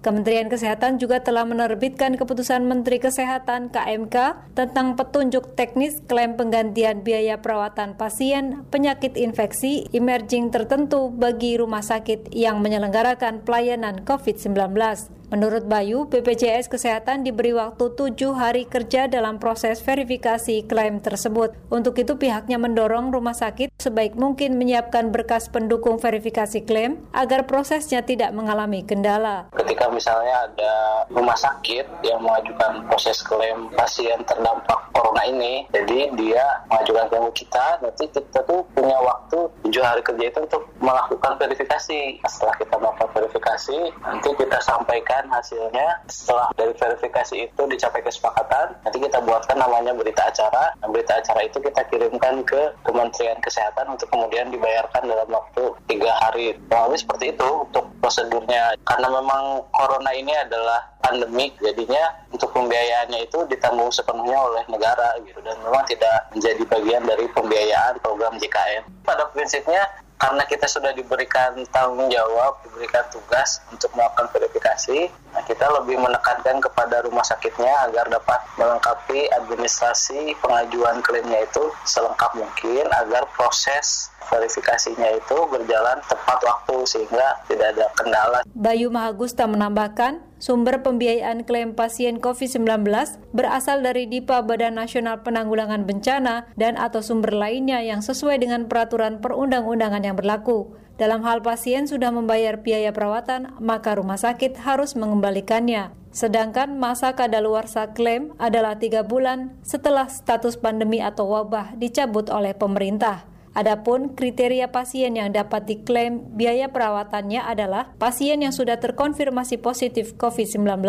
Kementerian 0.00 0.48
Kesehatan 0.48 0.96
juga 0.96 1.20
telah 1.20 1.44
menerbitkan 1.44 2.16
keputusan 2.16 2.64
Menteri 2.64 3.04
Kesehatan 3.04 3.68
KMK 3.68 4.48
tentang 4.56 4.96
petunjuk 4.96 5.54
teknis 5.60 6.00
klaim 6.08 6.40
penggantian 6.40 7.04
biaya 7.04 7.36
perawatan 7.36 8.00
pasien 8.00 8.64
penyakit 8.72 9.20
infeksi 9.20 9.92
emerging 9.92 10.48
tertentu 10.48 11.12
bagi 11.12 11.60
rumah 11.60 11.84
sakit 11.84 12.32
yang 12.32 12.61
menyelenggarakan 12.62 13.42
pelayanan 13.42 14.06
COVID-19. 14.06 15.21
Menurut 15.32 15.64
Bayu, 15.64 16.12
BPJS 16.12 16.68
Kesehatan 16.68 17.24
diberi 17.24 17.56
waktu 17.56 17.96
tujuh 17.96 18.36
hari 18.36 18.68
kerja 18.68 19.08
dalam 19.08 19.40
proses 19.40 19.80
verifikasi 19.80 20.68
klaim 20.68 21.00
tersebut. 21.00 21.56
Untuk 21.72 21.96
itu 21.96 22.20
pihaknya 22.20 22.60
mendorong 22.60 23.08
rumah 23.08 23.32
sakit 23.32 23.72
sebaik 23.80 24.12
mungkin 24.12 24.60
menyiapkan 24.60 25.08
berkas 25.08 25.48
pendukung 25.48 25.96
verifikasi 25.96 26.68
klaim 26.68 27.00
agar 27.16 27.48
prosesnya 27.48 28.04
tidak 28.04 28.28
mengalami 28.36 28.84
kendala. 28.84 29.48
Ketika 29.56 29.88
misalnya 29.88 30.52
ada 30.52 30.74
rumah 31.08 31.40
sakit 31.40 32.04
yang 32.04 32.20
mengajukan 32.20 32.84
proses 32.92 33.24
klaim 33.24 33.72
pasien 33.72 34.20
terdampak 34.28 34.92
corona 34.92 35.24
ini, 35.24 35.64
jadi 35.72 36.12
dia 36.12 36.44
mengajukan 36.68 37.08
klaim 37.08 37.32
kita, 37.32 37.80
nanti 37.80 38.04
kita 38.12 38.44
tuh 38.44 38.68
punya 38.76 39.00
waktu 39.00 39.48
tujuh 39.64 39.80
hari 39.80 40.04
kerja 40.04 40.28
itu 40.28 40.44
untuk 40.44 40.68
melakukan 40.76 41.40
verifikasi. 41.40 42.20
Setelah 42.28 42.54
kita 42.60 42.74
melakukan 42.76 43.10
verifikasi, 43.16 43.78
nanti 44.04 44.28
kita 44.36 44.60
sampaikan 44.60 45.21
hasilnya 45.30 46.02
setelah 46.08 46.48
dari 46.56 46.74
verifikasi 46.74 47.34
itu 47.50 47.62
dicapai 47.68 48.02
kesepakatan 48.02 48.74
nanti 48.82 48.98
kita 48.98 49.18
buatkan 49.22 49.58
namanya 49.58 49.92
berita 49.94 50.26
acara. 50.26 50.74
Nah, 50.82 50.88
berita 50.90 51.18
acara 51.18 51.40
itu 51.46 51.58
kita 51.62 51.82
kirimkan 51.90 52.42
ke 52.46 52.60
Kementerian 52.82 53.38
Kesehatan 53.42 53.94
untuk 53.94 54.08
kemudian 54.10 54.50
dibayarkan 54.50 55.06
dalam 55.06 55.28
waktu 55.30 55.62
tiga 55.86 56.12
hari. 56.22 56.54
Kurang 56.70 56.94
seperti 56.98 57.34
itu 57.34 57.48
untuk 57.66 57.84
prosedurnya. 58.02 58.74
Karena 58.84 59.08
memang 59.08 59.64
corona 59.70 60.10
ini 60.12 60.34
adalah 60.34 60.82
pandemi 61.02 61.50
jadinya 61.58 62.14
untuk 62.30 62.50
pembiayaannya 62.54 63.26
itu 63.26 63.38
ditanggung 63.50 63.90
sepenuhnya 63.90 64.38
oleh 64.38 64.62
negara 64.70 65.18
gitu. 65.22 65.38
Dan 65.42 65.56
memang 65.62 65.82
tidak 65.86 66.30
menjadi 66.34 66.62
bagian 66.66 67.02
dari 67.06 67.26
pembiayaan 67.30 67.98
program 68.02 68.38
JKN 68.38 68.82
pada 69.02 69.26
prinsipnya 69.34 69.82
karena 70.22 70.46
kita 70.46 70.70
sudah 70.70 70.94
diberikan 70.94 71.58
tanggung 71.74 72.06
jawab, 72.06 72.62
diberikan 72.62 73.02
tugas 73.10 73.58
untuk 73.74 73.90
melakukan 73.98 74.30
verifikasi, 74.30 75.10
nah 75.34 75.42
kita 75.42 75.66
lebih 75.82 75.98
menekankan 75.98 76.62
kepada 76.62 77.02
rumah 77.02 77.26
sakitnya 77.26 77.90
agar 77.90 78.06
dapat 78.06 78.38
melengkapi 78.54 79.26
administrasi 79.34 80.38
pengajuan 80.38 81.02
klaimnya 81.02 81.42
itu 81.42 81.74
selengkap 81.82 82.38
mungkin 82.38 82.86
agar 83.02 83.26
proses 83.34 84.14
verifikasinya 84.30 85.18
itu 85.18 85.38
berjalan 85.50 85.98
tepat 86.06 86.38
waktu 86.46 86.76
sehingga 86.86 87.42
tidak 87.50 87.74
ada 87.74 87.86
kendala. 87.98 88.38
Bayu 88.54 88.94
Mahagusta 88.94 89.50
menambahkan, 89.50 90.22
sumber 90.42 90.82
pembiayaan 90.82 91.46
klaim 91.46 91.78
pasien 91.78 92.18
COVID-19 92.18 92.82
berasal 93.30 93.78
dari 93.86 94.10
DIPA 94.10 94.42
Badan 94.42 94.74
Nasional 94.74 95.22
Penanggulangan 95.22 95.86
Bencana 95.86 96.50
dan 96.58 96.74
atau 96.74 96.98
sumber 96.98 97.30
lainnya 97.30 97.78
yang 97.78 98.02
sesuai 98.02 98.42
dengan 98.42 98.66
peraturan 98.66 99.22
perundang-undangan 99.22 100.02
yang 100.02 100.18
berlaku. 100.18 100.74
Dalam 100.98 101.22
hal 101.22 101.46
pasien 101.46 101.86
sudah 101.86 102.10
membayar 102.10 102.58
biaya 102.58 102.90
perawatan, 102.90 103.54
maka 103.62 103.94
rumah 103.94 104.18
sakit 104.18 104.58
harus 104.66 104.98
mengembalikannya. 104.98 105.94
Sedangkan 106.12 106.76
masa 106.76 107.16
kadaluarsa 107.16 107.94
klaim 107.96 108.36
adalah 108.36 108.76
tiga 108.76 109.00
bulan 109.06 109.56
setelah 109.64 110.10
status 110.10 110.60
pandemi 110.60 111.00
atau 111.00 111.30
wabah 111.30 111.78
dicabut 111.80 112.28
oleh 112.28 112.52
pemerintah. 112.52 113.31
Adapun 113.52 114.16
kriteria 114.16 114.72
pasien 114.72 115.12
yang 115.12 115.28
dapat 115.28 115.68
diklaim 115.68 116.24
biaya 116.32 116.72
perawatannya 116.72 117.44
adalah 117.44 117.92
pasien 118.00 118.40
yang 118.40 118.52
sudah 118.56 118.80
terkonfirmasi 118.80 119.60
positif 119.60 120.16
COVID-19, 120.16 120.80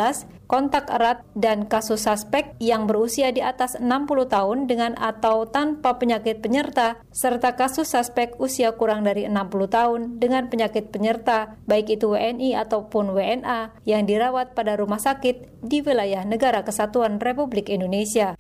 kontak 0.48 0.88
erat, 0.88 1.28
dan 1.36 1.68
kasus 1.68 2.08
suspek 2.08 2.56
yang 2.64 2.88
berusia 2.88 3.36
di 3.36 3.44
atas 3.44 3.76
60 3.76 4.08
tahun 4.32 4.58
dengan 4.72 4.96
atau 4.96 5.44
tanpa 5.44 6.00
penyakit 6.00 6.40
penyerta, 6.40 7.04
serta 7.12 7.60
kasus 7.60 7.92
suspek 7.92 8.40
usia 8.40 8.72
kurang 8.80 9.04
dari 9.04 9.28
60 9.28 9.68
tahun 9.68 10.02
dengan 10.24 10.48
penyakit 10.48 10.88
penyerta, 10.88 11.60
baik 11.68 12.00
itu 12.00 12.16
WNI 12.16 12.56
ataupun 12.64 13.12
WNA, 13.12 13.84
yang 13.84 14.08
dirawat 14.08 14.56
pada 14.56 14.80
rumah 14.80 15.04
sakit 15.04 15.60
di 15.60 15.84
wilayah 15.84 16.24
Negara 16.24 16.64
Kesatuan 16.64 17.20
Republik 17.20 17.68
Indonesia. 17.68 18.40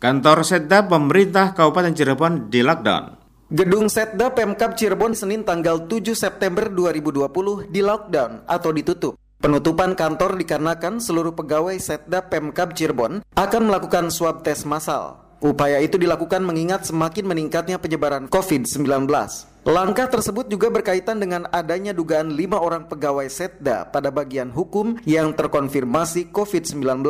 Kantor 0.00 0.48
Setda 0.48 0.88
pemerintah 0.88 1.52
Kabupaten 1.52 1.92
Cirebon 1.92 2.48
di 2.48 2.64
lockdown. 2.64 3.20
Gedung 3.52 3.92
Setda 3.92 4.32
Pemkap 4.32 4.72
Cirebon 4.72 5.12
Senin 5.12 5.44
tanggal 5.44 5.84
7 5.84 6.16
September 6.16 6.72
2020 6.72 7.68
di 7.68 7.84
lockdown 7.84 8.48
atau 8.48 8.72
ditutup. 8.72 9.20
Penutupan 9.44 9.92
kantor 9.92 10.40
dikarenakan 10.40 11.04
seluruh 11.04 11.36
pegawai 11.36 11.76
Setda 11.76 12.32
Pemkap 12.32 12.72
Cirebon 12.72 13.20
akan 13.36 13.62
melakukan 13.68 14.08
swab 14.08 14.40
tes 14.40 14.64
massal. 14.64 15.20
Upaya 15.44 15.76
itu 15.84 16.00
dilakukan 16.00 16.48
mengingat 16.48 16.88
semakin 16.88 17.28
meningkatnya 17.28 17.76
penyebaran 17.76 18.24
COVID-19. 18.32 19.04
Langkah 19.60 20.08
tersebut 20.08 20.48
juga 20.48 20.72
berkaitan 20.72 21.20
dengan 21.20 21.44
adanya 21.52 21.92
dugaan 21.92 22.32
lima 22.32 22.56
orang 22.56 22.88
pegawai 22.88 23.28
Setda 23.28 23.92
pada 23.92 24.08
bagian 24.08 24.48
hukum 24.48 24.96
yang 25.04 25.36
terkonfirmasi 25.36 26.32
COVID-19. 26.32 27.04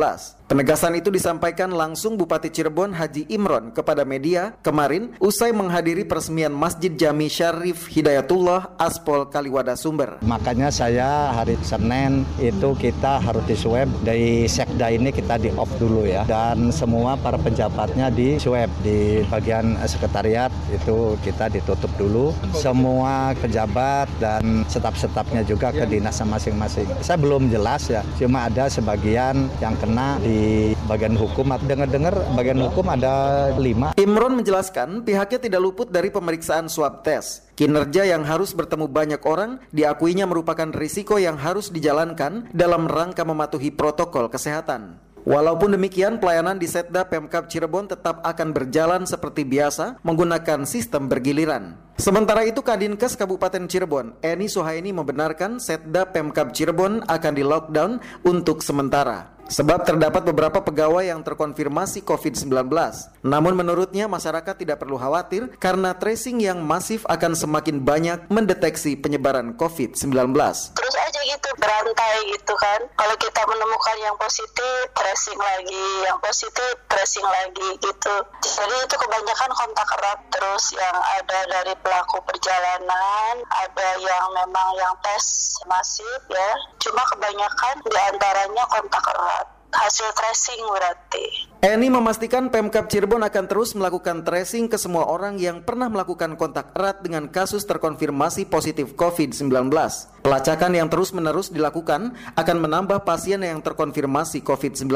Penegasan 0.51 0.99
itu 0.99 1.07
disampaikan 1.07 1.71
langsung 1.71 2.19
Bupati 2.19 2.51
Cirebon 2.51 2.91
Haji 2.91 3.31
Imron 3.31 3.71
kepada 3.71 4.03
media 4.03 4.51
kemarin 4.59 5.15
usai 5.23 5.55
menghadiri 5.55 6.03
peresmian 6.03 6.51
Masjid 6.51 6.91
Jami 6.91 7.31
Syarif 7.31 7.87
Hidayatullah 7.87 8.75
Aspol 8.75 9.31
Kaliwada 9.31 9.79
Sumber. 9.79 10.19
Makanya 10.19 10.67
saya 10.67 11.31
hari 11.31 11.55
Senin 11.63 12.27
itu 12.35 12.75
kita 12.75 13.23
harus 13.23 13.47
di 13.47 13.55
swab 13.55 13.87
dari 14.03 14.43
sekda 14.43 14.91
ini 14.91 15.15
kita 15.15 15.39
di 15.39 15.55
off 15.55 15.71
dulu 15.79 16.03
ya 16.03 16.27
dan 16.27 16.67
semua 16.75 17.15
para 17.15 17.39
penjabatnya 17.39 18.11
di 18.11 18.35
swab 18.35 18.67
di 18.83 19.23
bagian 19.31 19.79
sekretariat 19.87 20.51
itu 20.67 21.15
kita 21.23 21.47
ditutup 21.47 21.95
dulu 21.95 22.35
semua 22.55 23.33
pejabat 23.37 24.09
dan 24.17 24.65
staf-stafnya 24.67 25.45
juga 25.45 25.69
ke 25.71 25.85
dinasnya 25.85 26.27
masing-masing. 26.27 26.87
Saya 27.05 27.17
belum 27.21 27.53
jelas 27.53 27.87
ya, 27.87 28.01
cuma 28.17 28.49
ada 28.49 28.67
sebagian 28.67 29.47
yang 29.61 29.75
kena 29.77 30.17
di 30.21 30.71
bagian 30.85 31.13
hukum. 31.13 31.53
Dengar-dengar 31.67 32.15
bagian 32.33 32.59
hukum 32.63 32.85
ada 32.89 33.49
lima. 33.59 33.93
Imron 33.99 34.39
menjelaskan 34.39 35.03
pihaknya 35.03 35.39
tidak 35.39 35.61
luput 35.61 35.87
dari 35.91 36.09
pemeriksaan 36.09 36.71
swab 36.71 37.03
test. 37.05 37.51
Kinerja 37.59 38.07
yang 38.07 38.25
harus 38.25 38.57
bertemu 38.57 38.89
banyak 38.89 39.21
orang 39.21 39.61
diakuinya 39.69 40.25
merupakan 40.25 40.71
risiko 40.73 41.21
yang 41.21 41.37
harus 41.37 41.69
dijalankan 41.69 42.49
dalam 42.55 42.89
rangka 42.89 43.21
mematuhi 43.21 43.69
protokol 43.69 44.31
kesehatan. 44.31 45.10
Walaupun 45.21 45.77
demikian, 45.77 46.17
pelayanan 46.17 46.57
di 46.57 46.65
Setda 46.65 47.05
Pemkap 47.05 47.45
Cirebon 47.45 47.85
tetap 47.85 48.25
akan 48.25 48.49
berjalan 48.57 49.05
seperti 49.05 49.45
biasa 49.45 50.01
menggunakan 50.01 50.65
sistem 50.65 51.05
bergiliran. 51.05 51.77
Sementara 52.01 52.41
itu, 52.41 52.65
Kadinkes 52.65 53.13
Kabupaten 53.13 53.69
Cirebon, 53.69 54.17
Eni 54.25 54.49
Suhaini 54.49 54.89
membenarkan 54.89 55.61
Setda 55.61 56.09
Pemkap 56.09 56.49
Cirebon 56.57 57.05
akan 57.05 57.33
di 57.37 57.45
lockdown 57.45 58.01
untuk 58.25 58.65
sementara. 58.65 59.40
Sebab 59.51 59.83
terdapat 59.83 60.23
beberapa 60.23 60.63
pegawai 60.63 61.03
yang 61.03 61.19
terkonfirmasi 61.27 62.07
COVID-19. 62.07 62.71
Namun 63.27 63.51
menurutnya 63.51 64.07
masyarakat 64.07 64.55
tidak 64.55 64.79
perlu 64.79 64.95
khawatir 64.95 65.51
karena 65.59 65.91
tracing 65.91 66.39
yang 66.39 66.63
masif 66.63 67.03
akan 67.11 67.35
semakin 67.35 67.83
banyak 67.83 68.31
mendeteksi 68.31 68.95
penyebaran 68.95 69.51
COVID-19. 69.59 70.31
Terus 70.71 70.95
aja 70.95 71.19
gitu 71.27 71.49
berantai 71.59 72.31
gitu 72.31 72.53
kan. 72.55 72.79
Kalau 72.95 73.15
kita 73.19 73.41
menemukan 73.43 73.97
yang 73.99 74.15
positif, 74.15 74.87
tracing 74.95 75.35
lagi, 75.35 75.87
yang 76.07 76.15
positif, 76.23 76.71
tracing 76.87 77.27
lagi 77.27 77.69
gitu. 77.83 78.15
Jadi 78.39 78.75
itu 78.87 78.95
kebanyakan 78.95 79.51
kontak 79.51 79.89
erat 79.99 80.19
terus 80.31 80.71
yang 80.79 80.97
ada 81.19 81.39
dari 81.51 81.75
pelaku 81.83 82.23
perjalanan, 82.23 83.33
ada 83.51 83.89
yang 83.99 84.25
memang 84.31 84.69
yang 84.79 84.95
tes 85.03 85.59
masif 85.67 86.19
ya. 86.31 86.51
Cuma 86.79 87.03
kebanyakan 87.11 87.75
di 87.83 87.97
antaranya 87.99 88.63
kontak 88.71 89.03
erat 89.11 89.40
hasil 89.71 90.09
tracing 90.13 90.61
berarti. 90.67 91.25
Eni 91.61 91.87
memastikan 91.87 92.49
Pemkap 92.49 92.89
Cirebon 92.89 93.21
akan 93.23 93.45
terus 93.45 93.77
melakukan 93.77 94.25
tracing 94.25 94.67
ke 94.67 94.75
semua 94.75 95.07
orang 95.07 95.37
yang 95.37 95.63
pernah 95.63 95.87
melakukan 95.87 96.35
kontak 96.35 96.73
erat 96.75 97.05
dengan 97.05 97.29
kasus 97.29 97.63
terkonfirmasi 97.69 98.49
positif 98.49 98.93
COVID-19. 98.97 99.71
Pelacakan 100.21 100.71
yang 100.73 100.89
terus-menerus 100.89 101.53
dilakukan 101.53 102.17
akan 102.35 102.57
menambah 102.59 103.05
pasien 103.05 103.45
yang 103.45 103.61
terkonfirmasi 103.61 104.41
COVID-19. 104.41 104.89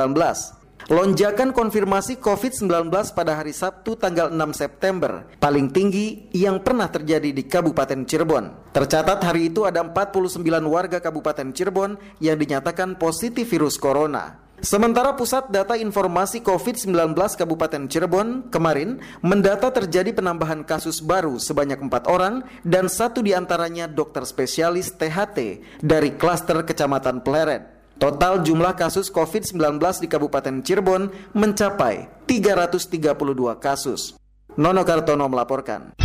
Lonjakan 0.85 1.49
konfirmasi 1.49 2.21
COVID-19 2.21 2.93
pada 3.17 3.33
hari 3.41 3.57
Sabtu 3.57 3.97
tanggal 3.97 4.29
6 4.29 4.37
September 4.53 5.25
paling 5.41 5.73
tinggi 5.73 6.29
yang 6.29 6.61
pernah 6.61 6.85
terjadi 6.85 7.33
di 7.33 7.41
Kabupaten 7.49 8.05
Cirebon. 8.05 8.69
Tercatat 8.69 9.17
hari 9.25 9.49
itu 9.49 9.65
ada 9.65 9.81
49 9.81 10.45
warga 10.69 11.01
Kabupaten 11.01 11.49
Cirebon 11.57 11.97
yang 12.21 12.37
dinyatakan 12.37 13.01
positif 13.01 13.49
virus 13.49 13.81
corona. 13.81 14.44
Sementara 14.63 15.11
Pusat 15.19 15.51
Data 15.51 15.75
Informasi 15.75 16.39
COVID-19 16.39 17.11
Kabupaten 17.35 17.91
Cirebon 17.91 18.47
kemarin 18.47 19.03
mendata 19.19 19.67
terjadi 19.67 20.15
penambahan 20.15 20.63
kasus 20.63 21.03
baru 21.03 21.35
sebanyak 21.35 21.83
empat 21.83 22.07
orang 22.07 22.39
dan 22.63 22.87
satu 22.87 23.19
di 23.19 23.35
antaranya 23.35 23.91
dokter 23.91 24.23
spesialis 24.23 24.95
THT 24.95 25.59
dari 25.83 26.15
klaster 26.15 26.63
Kecamatan 26.63 27.19
Pleret. 27.19 27.75
Total 27.99 28.39
jumlah 28.43 28.79
kasus 28.79 29.11
COVID-19 29.11 29.59
di 30.03 30.07
Kabupaten 30.07 30.55
Cirebon 30.63 31.11
mencapai 31.35 32.23
332 32.23 33.11
kasus. 33.59 34.15
Nono 34.55 34.87
Kartono 34.87 35.27
melaporkan. 35.27 36.04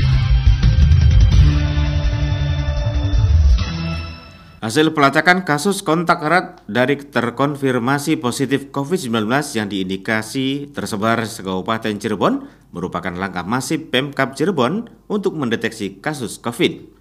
Hasil 4.61 4.93
pelacakan 4.93 5.49
kasus 5.49 5.81
kontak 5.81 6.21
erat 6.21 6.61
dari 6.69 7.01
terkonfirmasi 7.01 8.21
positif 8.21 8.69
COVID-19 8.69 9.25
yang 9.57 9.73
diindikasi 9.73 10.69
tersebar 10.77 11.25
di 11.25 11.41
Kabupaten 11.41 11.97
Cirebon 11.97 12.45
merupakan 12.69 13.09
langkah 13.09 13.41
masif 13.41 13.89
Pemkap 13.89 14.37
Cirebon 14.37 14.85
untuk 15.09 15.33
mendeteksi 15.41 16.05
kasus 16.05 16.37
COVID. 16.45 16.93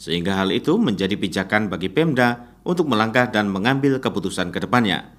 Sehingga 0.00 0.40
hal 0.40 0.56
itu 0.56 0.80
menjadi 0.80 1.12
pijakan 1.20 1.68
bagi 1.68 1.92
Pemda 1.92 2.48
untuk 2.64 2.88
melangkah 2.88 3.28
dan 3.28 3.52
mengambil 3.52 4.00
keputusan 4.00 4.48
ke 4.48 4.64
depannya. 4.64 5.12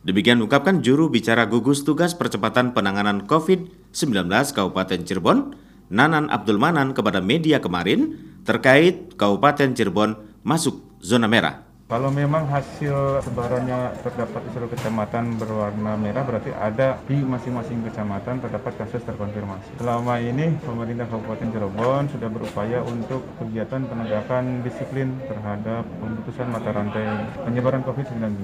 Demikian 0.00 0.40
ungkapkan 0.40 0.80
juru 0.80 1.12
bicara 1.12 1.44
gugus 1.44 1.84
tugas 1.84 2.16
percepatan 2.16 2.72
penanganan 2.72 3.28
COVID-19 3.28 4.32
Kabupaten 4.32 5.00
Cirebon, 5.04 5.52
Nanan 5.92 6.32
Abdul 6.32 6.56
Manan 6.56 6.96
kepada 6.96 7.20
media 7.20 7.60
kemarin 7.60 8.16
terkait 8.48 9.12
Kabupaten 9.20 9.76
Cirebon 9.76 10.40
masuk 10.40 10.93
zona 11.04 11.28
merah. 11.28 11.73
Kalau 11.84 12.08
memang 12.08 12.48
hasil 12.48 13.20
sebarannya 13.28 13.92
terdapat 14.00 14.40
di 14.40 14.50
seluruh 14.56 14.72
kecamatan 14.72 15.36
berwarna 15.36 16.00
merah 16.00 16.24
berarti 16.24 16.48
ada 16.56 16.96
di 17.04 17.20
masing-masing 17.20 17.84
kecamatan 17.84 18.40
terdapat 18.40 18.72
kasus 18.80 19.04
terkonfirmasi. 19.04 19.76
Selama 19.76 20.16
ini 20.16 20.56
pemerintah 20.64 21.04
Kabupaten 21.12 21.44
Cirebon 21.52 22.08
sudah 22.08 22.28
berupaya 22.32 22.80
untuk 22.88 23.28
kegiatan 23.36 23.84
penegakan 23.84 24.64
disiplin 24.64 25.12
terhadap 25.28 25.84
pemutusan 26.00 26.48
mata 26.48 26.72
rantai 26.72 27.04
penyebaran 27.44 27.84
COVID-19 27.84 28.40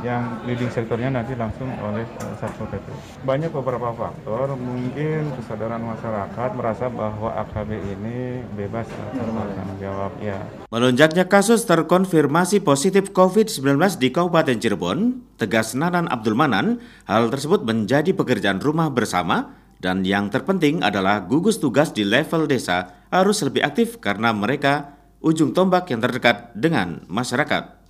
yang 0.00 0.40
leading 0.48 0.72
sektornya 0.72 1.12
nanti 1.12 1.36
langsung 1.36 1.68
oleh 1.84 2.08
eh, 2.08 2.34
Satpol 2.40 2.64
PP. 2.64 2.86
Banyak 3.28 3.52
beberapa 3.60 3.92
faktor, 3.92 4.56
mungkin 4.56 5.28
kesadaran 5.36 5.84
masyarakat 5.84 6.50
merasa 6.56 6.88
bahwa 6.88 7.28
AKB 7.44 7.76
ini 7.76 8.40
bebas 8.56 8.88
bertanggung 9.12 9.76
jawab. 9.76 10.16
Ya. 10.24 10.40
Melonjaknya 10.72 11.28
kasus 11.28 11.68
terkonfirmasi 11.68 12.69
positif 12.70 13.10
COVID-19 13.10 13.98
di 13.98 14.14
Kabupaten 14.14 14.54
Cirebon, 14.54 15.18
tegas 15.34 15.74
Nanan 15.74 16.06
Abdul 16.06 16.38
Manan, 16.38 16.78
hal 17.10 17.26
tersebut 17.26 17.66
menjadi 17.66 18.14
pekerjaan 18.14 18.62
rumah 18.62 18.94
bersama 18.94 19.58
dan 19.82 20.06
yang 20.06 20.30
terpenting 20.30 20.78
adalah 20.78 21.26
gugus 21.26 21.58
tugas 21.58 21.90
di 21.90 22.06
level 22.06 22.46
desa 22.46 23.10
harus 23.10 23.42
lebih 23.42 23.66
aktif 23.66 23.98
karena 23.98 24.30
mereka 24.30 25.02
ujung 25.18 25.50
tombak 25.50 25.90
yang 25.90 25.98
terdekat 25.98 26.54
dengan 26.54 27.02
masyarakat. 27.10 27.82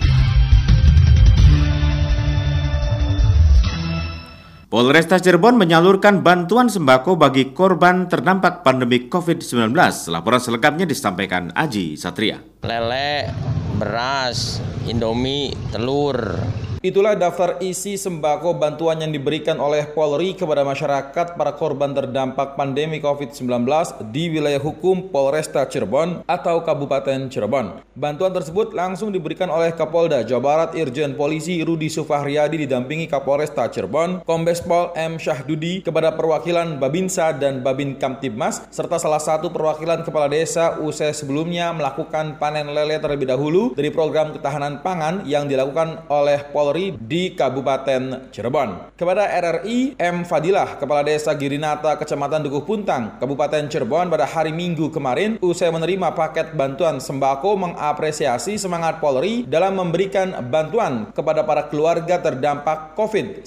Polresta 4.73 5.21
Cirebon 5.21 5.61
menyalurkan 5.61 6.25
bantuan 6.25 6.73
sembako 6.73 7.21
bagi 7.21 7.53
korban 7.53 8.09
terdampak 8.09 8.65
pandemi 8.65 9.13
COVID-19. 9.13 9.77
Laporan 10.09 10.41
selengkapnya 10.41 10.89
disampaikan 10.89 11.53
Aji 11.53 12.01
Satria. 12.01 12.50
Lele, 12.61 13.33
beras, 13.81 14.61
Indomie, 14.85 15.57
telur, 15.73 16.37
Itulah 16.81 17.13
daftar 17.13 17.61
isi 17.61 18.01
sembako 18.01 18.57
bantuan 18.57 19.05
yang 19.05 19.13
diberikan 19.13 19.61
oleh 19.61 19.85
Polri 19.93 20.33
kepada 20.33 20.65
masyarakat 20.65 21.37
para 21.37 21.53
korban 21.53 21.93
terdampak 21.93 22.57
pandemi 22.57 23.05
COVID-19 23.05 23.69
di 24.09 24.33
wilayah 24.33 24.57
hukum 24.57 25.13
Polresta 25.13 25.69
Cirebon 25.69 26.25
atau 26.25 26.65
Kabupaten 26.65 27.29
Cirebon. 27.29 27.85
Bantuan 27.93 28.33
tersebut 28.33 28.73
langsung 28.73 29.13
diberikan 29.13 29.53
oleh 29.53 29.77
Kapolda 29.77 30.25
Jawa 30.25 30.41
Barat 30.41 30.71
Irjen 30.73 31.21
Polisi 31.21 31.61
Rudi 31.61 31.93
Sufahriadi 31.93 32.65
didampingi 32.65 33.13
Kapolresta 33.13 33.69
Cirebon, 33.69 34.25
Kombes 34.25 34.65
Pol 34.65 34.97
M. 34.97 35.21
Syahdudi 35.21 35.85
kepada 35.85 36.17
perwakilan 36.17 36.81
Babinsa 36.81 37.37
dan 37.37 37.61
Babin 37.61 38.01
Kamtibmas 38.01 38.65
serta 38.73 38.97
salah 38.97 39.21
satu 39.21 39.53
perwakilan 39.53 40.01
kepala 40.01 40.33
desa 40.33 40.81
usai 40.81 41.13
sebelumnya 41.13 41.77
melakukan 41.77 42.41
panen 42.51 42.75
lele 42.75 42.99
terlebih 42.99 43.31
dahulu 43.31 43.79
dari 43.79 43.95
program 43.95 44.35
ketahanan 44.35 44.83
pangan 44.83 45.23
yang 45.23 45.47
dilakukan 45.47 46.11
oleh 46.11 46.51
Polri 46.51 46.99
di 46.99 47.31
Kabupaten 47.39 48.35
Cirebon. 48.35 48.91
Kepada 48.99 49.31
RRI, 49.39 49.95
M. 49.95 50.27
Fadilah, 50.27 50.75
Kepala 50.75 51.07
Desa 51.07 51.31
Girinata, 51.39 51.95
Kecamatan 51.95 52.43
Dukuh 52.43 52.67
Puntang, 52.67 53.23
Kabupaten 53.23 53.71
Cirebon 53.71 54.11
pada 54.11 54.27
hari 54.27 54.51
Minggu 54.51 54.91
kemarin, 54.91 55.39
usai 55.39 55.71
menerima 55.71 56.11
paket 56.11 56.59
bantuan 56.59 56.99
sembako 56.99 57.71
mengapresiasi 57.71 58.59
semangat 58.59 58.99
Polri 58.99 59.47
dalam 59.47 59.79
memberikan 59.79 60.35
bantuan 60.51 61.15
kepada 61.15 61.47
para 61.47 61.71
keluarga 61.71 62.19
terdampak 62.19 62.99
COVID-19 62.99 63.47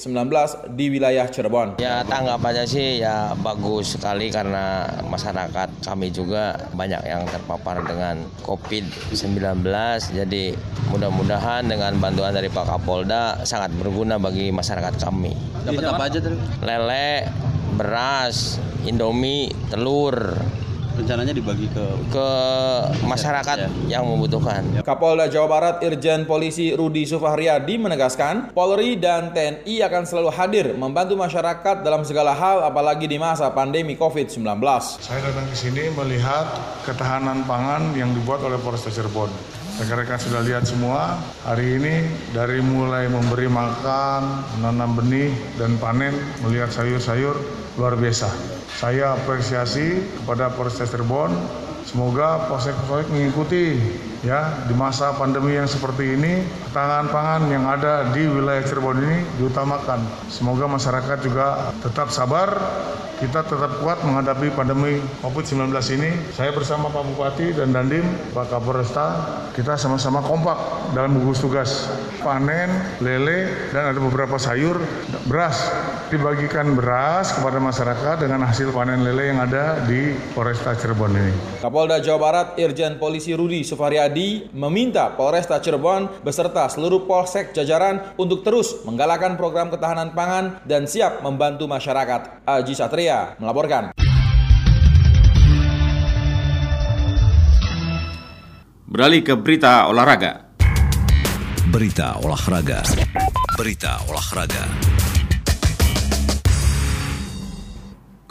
di 0.79 0.95
wilayah 0.95 1.27
Cirebon. 1.27 1.75
Ya 1.83 2.07
tanggapannya 2.07 2.63
sih 2.63 3.03
ya 3.03 3.35
bagus 3.35 3.99
sekali 3.99 4.31
karena 4.31 4.87
masyarakat 5.11 5.83
kami 5.83 6.07
juga 6.07 6.55
banyak 6.71 7.03
yang 7.03 7.27
terpapar 7.27 7.83
dengan 7.83 8.23
COVID-19 8.93 9.65
jadi 10.13 10.43
mudah-mudahan 10.89 11.65
dengan 11.65 11.97
bantuan 11.97 12.33
dari 12.33 12.49
Pak 12.49 12.65
Kapolda 12.69 13.41
sangat 13.45 13.73
berguna 13.73 14.21
bagi 14.21 14.53
masyarakat 14.53 14.97
kami. 15.01 15.33
Dapat 15.65 15.83
apa 15.89 16.03
aja 16.05 16.19
tadi? 16.21 16.35
Lele, 16.61 17.29
beras, 17.77 18.61
Indomie, 18.85 19.49
telur. 19.73 20.37
Rencananya 20.93 21.33
dibagi 21.33 21.67
ke 21.73 21.85
ke 22.13 22.27
masyarakat 23.05 23.55
ya. 23.57 23.69
yang 23.99 24.05
membutuhkan. 24.05 24.61
Kapolda 24.85 25.25
Jawa 25.27 25.47
Barat 25.49 25.75
Irjen 25.81 26.29
Polisi 26.29 26.73
Rudi 26.73 27.03
Sufahriyadi 27.09 27.81
menegaskan, 27.81 28.53
Polri 28.53 28.95
dan 28.97 29.33
TNI 29.33 29.75
akan 29.89 30.03
selalu 30.05 30.29
hadir 30.33 30.65
membantu 30.77 31.17
masyarakat 31.17 31.81
dalam 31.81 32.05
segala 32.05 32.37
hal 32.37 32.65
apalagi 32.65 33.09
di 33.09 33.17
masa 33.17 33.49
pandemi 33.49 33.97
COVID-19. 33.97 34.43
Saya 35.01 35.19
datang 35.25 35.45
ke 35.49 35.55
sini 35.57 35.89
melihat 35.93 36.47
ketahanan 36.85 37.43
pangan 37.43 37.93
yang 37.97 38.13
dibuat 38.13 38.41
oleh 38.45 38.61
Polres 38.61 38.85
Cirebon. 38.85 39.29
Rekan-rekan 39.73 40.21
sudah 40.21 40.45
lihat 40.45 40.69
semua, 40.69 41.17
hari 41.41 41.81
ini 41.81 42.05
dari 42.29 42.61
mulai 42.61 43.09
memberi 43.09 43.49
makan, 43.49 44.45
menanam 44.61 44.93
benih, 45.01 45.33
dan 45.57 45.81
panen, 45.81 46.13
melihat 46.45 46.69
sayur-sayur, 46.69 47.33
luar 47.77 47.97
biasa. 47.97 48.29
Saya 48.77 49.17
apresiasi 49.17 50.01
kepada 50.21 50.53
Polres 50.53 50.77
Cirebon, 50.77 51.33
semoga 51.87 52.45
polsek-polsek 52.51 53.09
mengikuti 53.09 53.79
ya 54.23 54.63
di 54.65 54.73
masa 54.73 55.11
pandemi 55.19 55.59
yang 55.59 55.67
seperti 55.67 56.15
ini 56.15 56.47
ketahanan 56.71 57.11
pangan 57.11 57.41
yang 57.51 57.67
ada 57.67 58.09
di 58.15 58.23
wilayah 58.23 58.63
Cirebon 58.63 59.03
ini 59.03 59.17
diutamakan. 59.37 59.99
Semoga 60.31 60.65
masyarakat 60.65 61.17
juga 61.21 61.75
tetap 61.83 62.09
sabar 62.09 62.55
kita 63.23 63.39
tetap 63.47 63.79
kuat 63.79 64.03
menghadapi 64.03 64.51
pandemi 64.51 64.99
COVID-19 65.23 65.71
ini. 65.95 66.11
Saya 66.35 66.51
bersama 66.51 66.91
Pak 66.91 67.03
Bupati 67.07 67.55
dan 67.55 67.71
Dandim, 67.71 68.03
Pak 68.35 68.51
Kapolresta, 68.51 69.07
kita 69.55 69.79
sama-sama 69.79 70.19
kompak 70.19 70.59
dalam 70.91 71.15
gugus 71.21 71.39
tugas 71.39 71.87
panen, 72.19 72.67
lele, 72.99 73.71
dan 73.71 73.95
ada 73.95 73.99
beberapa 74.03 74.35
sayur, 74.35 74.75
beras. 75.23 75.71
Dibagikan 76.11 76.77
beras 76.77 77.33
kepada 77.33 77.57
masyarakat 77.57 78.27
dengan 78.27 78.45
hasil 78.45 78.69
panen 78.75 79.01
lele 79.01 79.33
yang 79.33 79.39
ada 79.39 79.81
di 79.87 80.13
Polresta 80.35 80.75
Cirebon 80.75 81.15
ini. 81.15 81.33
Kapolda 81.63 82.03
Jawa 82.03 82.19
Barat 82.19 82.47
Irjen 82.59 82.99
Polisi 82.99 83.33
Rudi 83.33 83.63
Sufaryadi 84.13 84.53
meminta 84.53 85.09
Polresta 85.17 85.57
Cirebon 85.57 86.21
beserta 86.21 86.69
seluruh 86.69 87.09
polsek 87.09 87.49
jajaran 87.57 88.13
untuk 88.13 88.45
terus 88.45 88.85
menggalakkan 88.85 89.33
program 89.41 89.73
ketahanan 89.73 90.13
pangan 90.13 90.61
dan 90.69 90.85
siap 90.85 91.25
membantu 91.25 91.65
masyarakat. 91.65 92.45
Aji 92.45 92.77
Satria 92.77 93.33
melaporkan. 93.41 93.89
Beralih 98.85 99.25
ke 99.25 99.33
berita 99.33 99.89
olahraga. 99.89 100.53
Berita 101.73 102.21
olahraga. 102.21 102.85
Berita 103.57 103.97
olahraga. 104.05 104.69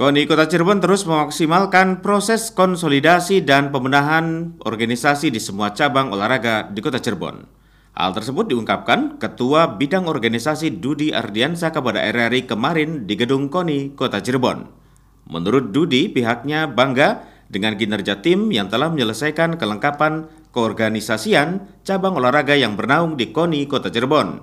KONI 0.02 0.26
Kota 0.26 0.50
Cirebon 0.50 0.82
terus 0.82 1.06
memaksimalkan 1.06 2.02
proses 2.02 2.50
konsolidasi 2.50 3.38
dan 3.46 3.70
pembenahan 3.70 4.58
organisasi 4.66 5.30
di 5.30 5.38
semua 5.38 5.78
cabang 5.78 6.10
olahraga 6.10 6.66
di 6.66 6.82
Kota 6.82 6.98
Cirebon. 6.98 7.46
Hal 7.94 8.10
tersebut 8.10 8.50
diungkapkan 8.50 9.22
Ketua 9.22 9.78
Bidang 9.78 10.10
Organisasi 10.10 10.82
Dudi 10.82 11.14
Ardiansa 11.14 11.70
kepada 11.70 12.02
RRI 12.02 12.50
kemarin 12.50 13.06
di 13.06 13.14
Gedung 13.14 13.46
KONI, 13.46 13.94
Kota 13.94 14.18
Cirebon. 14.18 14.66
Menurut 15.30 15.70
Dudi, 15.70 16.10
pihaknya 16.10 16.66
bangga 16.66 17.22
dengan 17.46 17.78
kinerja 17.78 18.18
tim 18.26 18.50
yang 18.50 18.66
telah 18.66 18.90
menyelesaikan 18.90 19.54
kelengkapan 19.54 20.26
keorganisasian 20.50 21.78
cabang 21.86 22.18
olahraga 22.18 22.58
yang 22.58 22.74
bernaung 22.74 23.14
di 23.14 23.30
KONI, 23.30 23.70
Kota 23.70 23.86
Cirebon. 23.86 24.42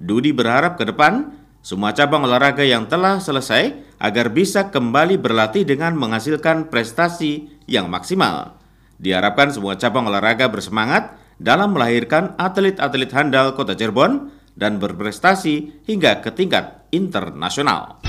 Dudi 0.00 0.32
berharap 0.32 0.80
ke 0.80 0.88
depan 0.88 1.36
semua 1.60 1.92
cabang 1.92 2.24
olahraga 2.24 2.64
yang 2.64 2.88
telah 2.88 3.20
selesai 3.20 3.87
agar 3.98 4.30
bisa 4.30 4.70
kembali 4.70 5.18
berlatih 5.18 5.66
dengan 5.66 5.94
menghasilkan 5.98 6.70
prestasi 6.70 7.50
yang 7.66 7.90
maksimal. 7.90 8.58
Diharapkan 8.98 9.54
semua 9.54 9.78
cabang 9.78 10.10
olahraga 10.10 10.50
bersemangat 10.50 11.14
dalam 11.38 11.74
melahirkan 11.74 12.34
atlet-atlet 12.34 13.10
handal 13.14 13.54
Kota 13.54 13.78
Cirebon 13.78 14.34
dan 14.58 14.82
berprestasi 14.82 15.86
hingga 15.86 16.18
ke 16.18 16.34
tingkat 16.34 16.82
internasional. 16.90 18.02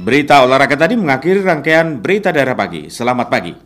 Berita 0.00 0.46
olahraga 0.46 0.78
tadi 0.78 0.94
mengakhiri 0.94 1.42
rangkaian 1.42 1.98
berita 1.98 2.30
daerah 2.30 2.54
pagi. 2.54 2.86
Selamat 2.86 3.26
pagi. 3.26 3.65